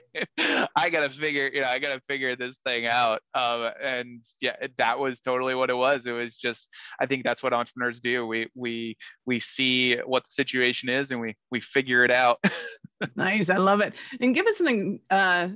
I 0.75 0.89
gotta 0.89 1.11
figure, 1.11 1.51
you 1.53 1.61
know, 1.61 1.67
I 1.67 1.79
gotta 1.79 2.01
figure 2.09 2.35
this 2.35 2.59
thing 2.65 2.87
out. 2.87 3.21
Um, 3.35 3.71
and 3.83 4.25
yeah, 4.41 4.57
that 4.79 4.99
was 4.99 5.21
totally 5.21 5.55
what 5.55 5.69
it 5.69 5.77
was. 5.77 6.07
It 6.07 6.13
was 6.13 6.35
just, 6.35 6.71
I 6.99 7.05
think 7.05 7.25
that's 7.25 7.43
what 7.43 7.53
entrepreneurs 7.53 8.01
do. 8.01 8.27
We 8.27 8.49
we 8.55 8.97
we 9.27 9.39
see 9.39 9.97
what 10.07 10.25
the 10.25 10.31
situation 10.31 10.89
is 10.89 11.11
and 11.11 11.21
we 11.21 11.37
we 11.51 11.61
figure 11.61 12.05
it 12.05 12.11
out. 12.11 12.43
nice, 13.17 13.51
I 13.51 13.59
love 13.59 13.81
it. 13.83 13.93
And 14.19 14.35
give 14.35 14.47
us 14.47 14.61
an 14.61 15.01
uh, 15.11 15.49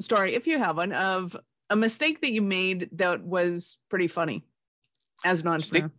story, 0.00 0.34
if 0.34 0.46
you 0.48 0.58
have 0.58 0.76
one, 0.76 0.92
of 0.92 1.36
a 1.70 1.76
mistake 1.76 2.20
that 2.22 2.32
you 2.32 2.42
made 2.42 2.88
that 2.94 3.22
was 3.22 3.78
pretty 3.88 4.08
funny 4.08 4.44
as 5.24 5.42
an 5.42 5.48
entrepreneur. 5.48 5.90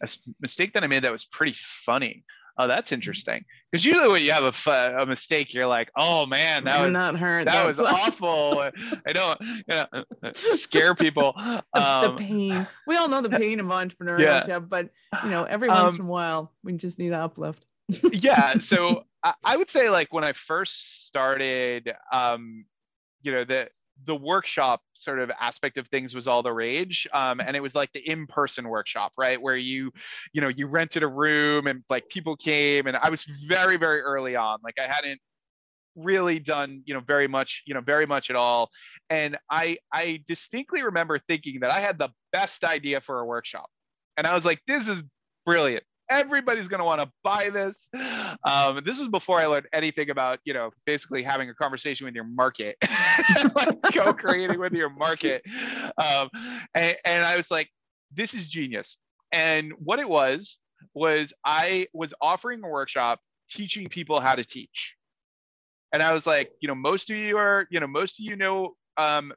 Mistake, 0.00 0.26
a 0.28 0.34
mistake 0.40 0.72
that 0.74 0.84
I 0.84 0.86
made 0.86 1.02
that 1.02 1.10
was 1.10 1.24
pretty 1.24 1.56
funny. 1.56 2.24
Oh, 2.58 2.66
that's 2.66 2.92
interesting. 2.92 3.44
Because 3.70 3.84
usually 3.84 4.08
when 4.08 4.22
you 4.22 4.32
have 4.32 4.44
a, 4.66 4.96
a 4.98 5.06
mistake, 5.06 5.54
you're 5.54 5.66
like, 5.66 5.90
"Oh 5.96 6.26
man, 6.26 6.64
that 6.64 6.82
was 6.82 6.92
not 6.92 7.16
hurt. 7.16 7.46
That 7.46 7.66
was 7.66 7.80
awful." 7.80 8.68
I 9.06 9.12
don't, 9.12 9.40
you 9.40 9.62
know, 9.68 9.86
scare 10.34 10.94
people. 10.94 11.34
the, 11.38 11.62
um, 11.74 12.16
the, 12.16 12.22
pain. 12.22 12.66
We 12.86 12.96
all 12.96 13.08
know 13.08 13.20
the 13.20 13.30
pain 13.30 13.60
of 13.60 13.66
entrepreneurship, 13.66 14.48
yeah. 14.48 14.58
but 14.58 14.90
you 15.24 15.30
know, 15.30 15.44
every 15.44 15.68
once 15.68 15.94
um, 15.94 16.00
in 16.00 16.06
a 16.06 16.10
while, 16.10 16.52
we 16.62 16.72
just 16.74 16.98
need 16.98 17.12
uplift. 17.12 17.64
yeah. 18.12 18.58
So 18.58 19.04
I, 19.22 19.34
I, 19.44 19.56
would 19.56 19.70
say, 19.70 19.90
like 19.90 20.12
when 20.12 20.24
I 20.24 20.32
first 20.32 21.06
started, 21.06 21.92
um, 22.12 22.64
you 23.22 23.32
know, 23.32 23.44
the 23.44 23.68
the 24.06 24.16
workshop 24.16 24.80
sort 24.94 25.18
of 25.18 25.30
aspect 25.40 25.78
of 25.78 25.86
things 25.88 26.14
was 26.14 26.26
all 26.26 26.42
the 26.42 26.52
rage 26.52 27.06
um, 27.12 27.40
and 27.40 27.56
it 27.56 27.60
was 27.60 27.74
like 27.74 27.92
the 27.92 28.00
in-person 28.08 28.68
workshop 28.68 29.12
right? 29.18 29.40
Where 29.40 29.56
you 29.56 29.92
you 30.32 30.40
know 30.40 30.48
you 30.48 30.66
rented 30.66 31.02
a 31.02 31.08
room 31.08 31.66
and 31.66 31.82
like 31.90 32.08
people 32.08 32.36
came 32.36 32.86
and 32.86 32.96
i 32.96 33.10
was 33.10 33.24
very 33.24 33.76
very 33.76 34.00
early 34.00 34.36
on. 34.36 34.58
Like 34.62 34.78
i 34.78 34.86
hadn't 34.86 35.20
really 35.96 36.38
done 36.38 36.82
you 36.84 36.94
know 36.94 37.00
very 37.00 37.28
much 37.28 37.62
you 37.66 37.74
know 37.74 37.80
very 37.80 38.06
much 38.06 38.30
at 38.30 38.36
all. 38.36 38.70
And 39.10 39.36
i 39.50 39.76
i 39.92 40.22
distinctly 40.26 40.82
remember 40.82 41.18
thinking 41.18 41.60
that 41.60 41.70
i 41.70 41.80
had 41.80 41.98
the 41.98 42.10
best 42.32 42.64
idea 42.64 43.00
for 43.00 43.20
a 43.20 43.24
workshop. 43.24 43.68
And 44.16 44.26
i 44.26 44.34
was 44.34 44.44
like 44.44 44.60
this 44.66 44.88
is 44.88 45.02
brilliant 45.46 45.84
everybody's 46.10 46.68
going 46.68 46.80
to 46.80 46.84
want 46.84 47.00
to 47.00 47.10
buy 47.22 47.50
this. 47.50 47.88
Um, 48.44 48.80
this 48.84 48.98
was 48.98 49.08
before 49.08 49.38
I 49.38 49.46
learned 49.46 49.68
anything 49.72 50.10
about, 50.10 50.38
you 50.44 50.52
know, 50.52 50.70
basically 50.84 51.22
having 51.22 51.48
a 51.48 51.54
conversation 51.54 52.04
with 52.04 52.14
your 52.14 52.24
market, 52.24 52.76
like 53.54 53.76
co-creating 53.92 54.58
with 54.58 54.72
your 54.72 54.90
market. 54.90 55.42
Um, 55.96 56.28
and, 56.74 56.96
and 57.04 57.24
I 57.24 57.36
was 57.36 57.50
like, 57.50 57.68
this 58.12 58.34
is 58.34 58.48
genius. 58.48 58.98
And 59.32 59.72
what 59.78 59.98
it 59.98 60.08
was, 60.08 60.58
was 60.94 61.32
I 61.44 61.86
was 61.92 62.14
offering 62.20 62.60
a 62.64 62.68
workshop 62.68 63.20
teaching 63.50 63.88
people 63.88 64.20
how 64.20 64.34
to 64.34 64.44
teach. 64.44 64.94
And 65.92 66.02
I 66.02 66.12
was 66.12 66.26
like, 66.26 66.50
you 66.60 66.68
know, 66.68 66.74
most 66.74 67.10
of 67.10 67.16
you 67.16 67.36
are, 67.36 67.66
you 67.70 67.80
know, 67.80 67.86
most 67.86 68.20
of 68.20 68.24
you 68.24 68.36
know 68.36 68.74
um, 68.96 69.32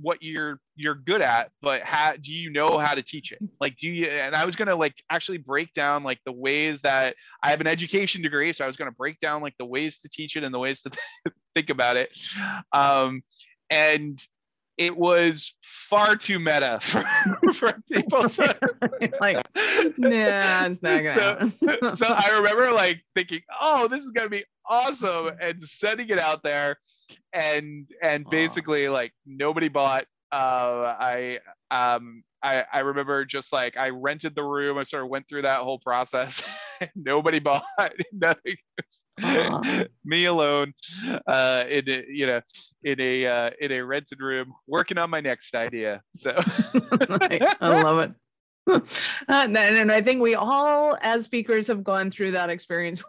what 0.00 0.22
you're 0.22 0.60
you're 0.76 0.94
good 0.94 1.20
at 1.20 1.50
but 1.62 1.82
how 1.82 2.14
do 2.20 2.32
you 2.32 2.50
know 2.50 2.78
how 2.78 2.94
to 2.94 3.02
teach 3.02 3.32
it? 3.32 3.38
Like 3.60 3.76
do 3.76 3.88
you 3.88 4.06
and 4.06 4.34
i 4.34 4.44
was 4.44 4.56
going 4.56 4.68
to 4.68 4.76
like 4.76 4.94
actually 5.10 5.38
break 5.38 5.72
down 5.72 6.02
like 6.04 6.18
the 6.24 6.32
ways 6.32 6.80
that 6.82 7.14
i 7.42 7.50
have 7.50 7.60
an 7.60 7.66
education 7.66 8.22
degree 8.22 8.52
so 8.52 8.64
i 8.64 8.66
was 8.66 8.76
going 8.76 8.90
to 8.90 8.96
break 8.96 9.18
down 9.20 9.42
like 9.42 9.54
the 9.58 9.64
ways 9.64 9.98
to 10.00 10.08
teach 10.08 10.36
it 10.36 10.44
and 10.44 10.52
the 10.52 10.58
ways 10.58 10.82
to 10.82 10.90
think 11.54 11.70
about 11.70 11.96
it. 11.96 12.16
Um 12.72 13.22
and 13.70 14.18
it 14.78 14.96
was 14.96 15.56
far 15.62 16.16
too 16.16 16.38
meta 16.38 16.78
for, 16.82 17.04
for 17.52 17.74
people 17.92 18.28
to 18.28 18.56
like 19.20 19.36
nah 19.98 20.64
it's 20.66 20.82
not 20.82 21.04
gonna 21.04 21.52
so, 21.82 21.94
so 21.94 22.06
i 22.06 22.30
remember 22.36 22.70
like 22.72 23.02
thinking 23.14 23.40
oh 23.60 23.88
this 23.88 24.04
is 24.04 24.12
gonna 24.12 24.28
be 24.28 24.44
awesome 24.68 25.30
and 25.40 25.62
sending 25.62 26.08
it 26.08 26.18
out 26.18 26.42
there 26.42 26.78
and 27.32 27.86
and 28.02 28.28
basically 28.30 28.88
like 28.88 29.12
nobody 29.26 29.68
bought 29.68 30.04
uh 30.32 30.94
i 30.98 31.38
um 31.70 32.22
I, 32.42 32.64
I 32.72 32.80
remember 32.80 33.24
just 33.24 33.52
like 33.52 33.76
I 33.76 33.90
rented 33.90 34.34
the 34.34 34.44
room. 34.44 34.78
I 34.78 34.84
sort 34.84 35.02
of 35.02 35.08
went 35.08 35.28
through 35.28 35.42
that 35.42 35.60
whole 35.60 35.78
process. 35.78 36.42
Nobody 36.94 37.40
bought 37.40 37.64
nothing. 38.12 38.56
Me 40.04 40.26
alone, 40.26 40.72
uh, 41.26 41.64
in 41.68 41.88
a, 41.88 42.04
you 42.08 42.26
know, 42.26 42.40
in 42.84 43.00
a 43.00 43.26
uh, 43.26 43.50
in 43.60 43.72
a 43.72 43.80
rented 43.84 44.20
room, 44.20 44.52
working 44.66 44.98
on 44.98 45.10
my 45.10 45.20
next 45.20 45.54
idea. 45.54 46.00
So 46.14 46.34
I 46.36 47.82
love 47.82 47.98
it. 47.98 48.12
Uh, 48.68 48.80
and, 49.28 49.56
and, 49.56 49.90
I 49.90 50.02
think 50.02 50.20
we 50.20 50.34
all, 50.34 50.98
as 51.00 51.24
speakers, 51.24 51.66
have 51.68 51.82
gone 51.82 52.10
through 52.10 52.32
that 52.32 52.50
experience. 52.50 53.02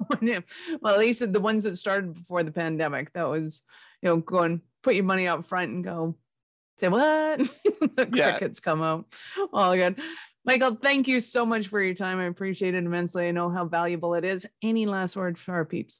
well, 0.81 0.93
at 0.93 0.99
least 0.99 1.33
the 1.33 1.41
ones 1.41 1.65
that 1.65 1.75
started 1.75 2.13
before 2.13 2.43
the 2.43 2.51
pandemic. 2.51 3.11
That 3.11 3.27
was 3.27 3.61
you 4.01 4.09
know, 4.09 4.17
go 4.17 4.39
and 4.39 4.61
put 4.83 4.95
your 4.95 5.03
money 5.03 5.27
up 5.27 5.45
front 5.45 5.71
and 5.71 5.83
go, 5.83 6.15
say 6.77 6.87
what? 6.87 7.39
the 7.95 8.09
yeah. 8.13 8.31
crickets 8.31 8.59
come 8.59 8.81
out. 8.81 9.05
All 9.53 9.75
good. 9.75 9.99
Michael, 10.45 10.75
thank 10.75 11.07
you 11.07 11.19
so 11.19 11.45
much 11.45 11.67
for 11.67 11.81
your 11.81 11.93
time. 11.93 12.19
I 12.19 12.25
appreciate 12.25 12.73
it 12.73 12.83
immensely. 12.83 13.27
I 13.27 13.31
know 13.31 13.49
how 13.49 13.65
valuable 13.65 14.13
it 14.13 14.23
is. 14.23 14.47
Any 14.63 14.85
last 14.85 15.15
words 15.15 15.39
for 15.39 15.53
our 15.53 15.65
peeps? 15.65 15.99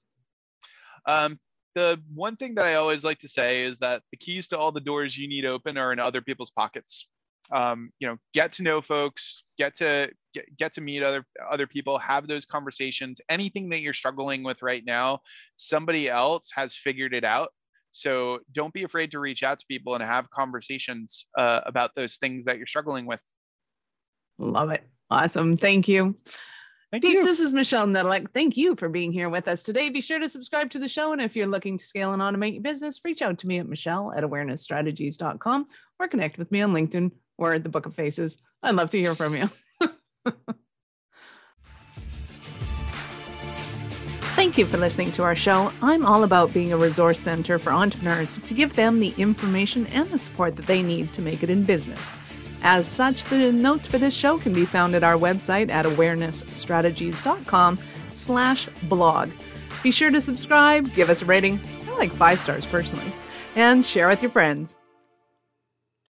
Um, 1.06 1.40
the 1.76 2.02
one 2.14 2.36
thing 2.36 2.56
that 2.56 2.66
I 2.66 2.76
always 2.76 3.04
like 3.04 3.20
to 3.20 3.28
say 3.28 3.64
is 3.64 3.78
that 3.80 4.02
the 4.12 4.18
keys 4.18 4.48
to 4.50 4.58
all 4.58 4.72
the 4.72 4.80
doors 4.80 5.18
you 5.18 5.28
need 5.28 5.46
open 5.46 5.78
are 5.78 5.94
in 5.94 6.00
other 6.00 6.22
people's 6.22 6.52
pockets. 6.52 7.08
Um, 7.52 7.92
you 8.00 8.08
know, 8.08 8.18
get 8.34 8.52
to 8.54 8.64
know 8.64 8.82
folks, 8.82 9.44
get 9.58 9.76
to 9.78 10.12
get, 10.34 10.56
get 10.58 10.74
to 10.74 10.82
meet 10.82 11.04
other 11.04 11.26
other 11.50 11.66
people, 11.66 11.98
have 11.98 12.28
those 12.28 12.46
conversations. 12.46 13.22
Anything 13.28 13.70
that 13.70 13.82
you're 13.82 13.94
struggling 13.94 14.44
with 14.44 14.62
right 14.62 14.86
now, 14.86 15.22
somebody 15.56 16.10
else 16.10 16.52
has 16.56 16.76
figured 16.76 17.14
it 17.14 17.24
out 17.24 17.50
so 17.92 18.40
don't 18.52 18.74
be 18.74 18.84
afraid 18.84 19.12
to 19.12 19.20
reach 19.20 19.44
out 19.44 19.60
to 19.60 19.66
people 19.68 19.96
and 19.96 20.04
have 20.04 20.30
conversations 20.30 21.26
uh, 21.38 21.62
about 21.66 21.92
those 21.96 22.18
things 22.18 22.46
that 22.46 22.58
you're 22.58 22.68
struggling 22.68 23.06
with. 23.06 23.20
Love 24.38 24.72
it. 24.72 24.84
Awesome. 25.10 25.58
Thank 25.58 25.88
you. 25.88 26.16
Thank 26.92 27.04
Peeps, 27.04 27.20
you. 27.20 27.26
this 27.26 27.40
is 27.40 27.54
Michelle 27.54 27.86
Nedelec. 27.86 28.32
Thank 28.34 28.58
you 28.58 28.76
for 28.76 28.90
being 28.90 29.12
here 29.12 29.30
with 29.30 29.48
us 29.48 29.62
today. 29.62 29.90
Be 29.90 30.02
sure 30.02 30.20
to 30.20 30.28
subscribe 30.28 30.72
to 30.72 30.80
the 30.80 30.88
show. 30.88 31.12
And 31.14 31.22
if 31.22 31.36
you're 31.36 31.46
looking 31.46 31.78
to 31.78 31.86
scale 31.86 32.14
and 32.14 32.22
automate 32.22 32.54
your 32.54 32.64
business, 32.64 33.00
reach 33.04 33.22
out 33.22 33.38
to 33.40 33.48
me 33.48 33.60
at 33.60 33.68
Michelle 33.68 34.12
at 34.16 34.24
awarenessstrategies.com 34.24 35.68
or 36.00 36.08
connect 36.08 36.40
with 36.40 36.52
me 36.52 36.62
on 36.62 36.74
LinkedIn 36.74 37.12
or 37.38 37.54
at 37.54 37.64
the 37.64 37.70
Book 37.70 37.86
of 37.86 37.94
Faces. 37.94 38.38
I'd 38.64 38.76
love 38.76 38.90
to 38.92 39.00
hear 39.00 39.14
from 39.14 39.36
you. 39.36 39.50
Thank 44.40 44.58
you 44.58 44.66
for 44.66 44.78
listening 44.78 45.12
to 45.12 45.24
our 45.24 45.36
show. 45.36 45.74
I'm 45.82 46.06
all 46.06 46.24
about 46.24 46.54
being 46.54 46.72
a 46.72 46.78
resource 46.78 47.20
center 47.20 47.60
for 47.60 47.74
entrepreneurs 47.74 48.38
to 48.38 48.54
give 48.54 48.74
them 48.74 49.02
the 49.02 49.14
information 49.18 49.86
and 49.88 50.10
the 50.10 50.18
support 50.18 50.56
that 50.56 50.66
they 50.66 50.82
need 50.82 51.12
to 51.12 51.22
make 51.22 51.44
it 51.44 51.50
in 51.50 51.66
business. 51.66 52.00
As 52.62 52.88
such, 52.88 53.26
the 53.26 53.52
notes 53.52 53.86
for 53.86 53.98
this 53.98 54.14
show 54.14 54.38
can 54.38 54.54
be 54.54 54.64
found 54.64 54.96
at 54.96 55.04
our 55.04 55.18
website 55.18 55.70
at 55.70 55.84
awarenessstrategies.com 55.84 57.80
slash 58.14 58.70
blog. 58.84 59.30
Be 59.84 59.92
sure 59.92 60.10
to 60.10 60.22
subscribe, 60.22 60.94
give 60.94 61.10
us 61.10 61.22
a 61.22 61.26
rating, 61.26 61.60
I 61.90 61.98
like 61.98 62.14
five 62.14 62.40
stars 62.40 62.66
personally, 62.66 63.12
and 63.58 63.86
share 63.86 64.08
with 64.08 64.22
your 64.22 64.32
friends. 64.32 64.79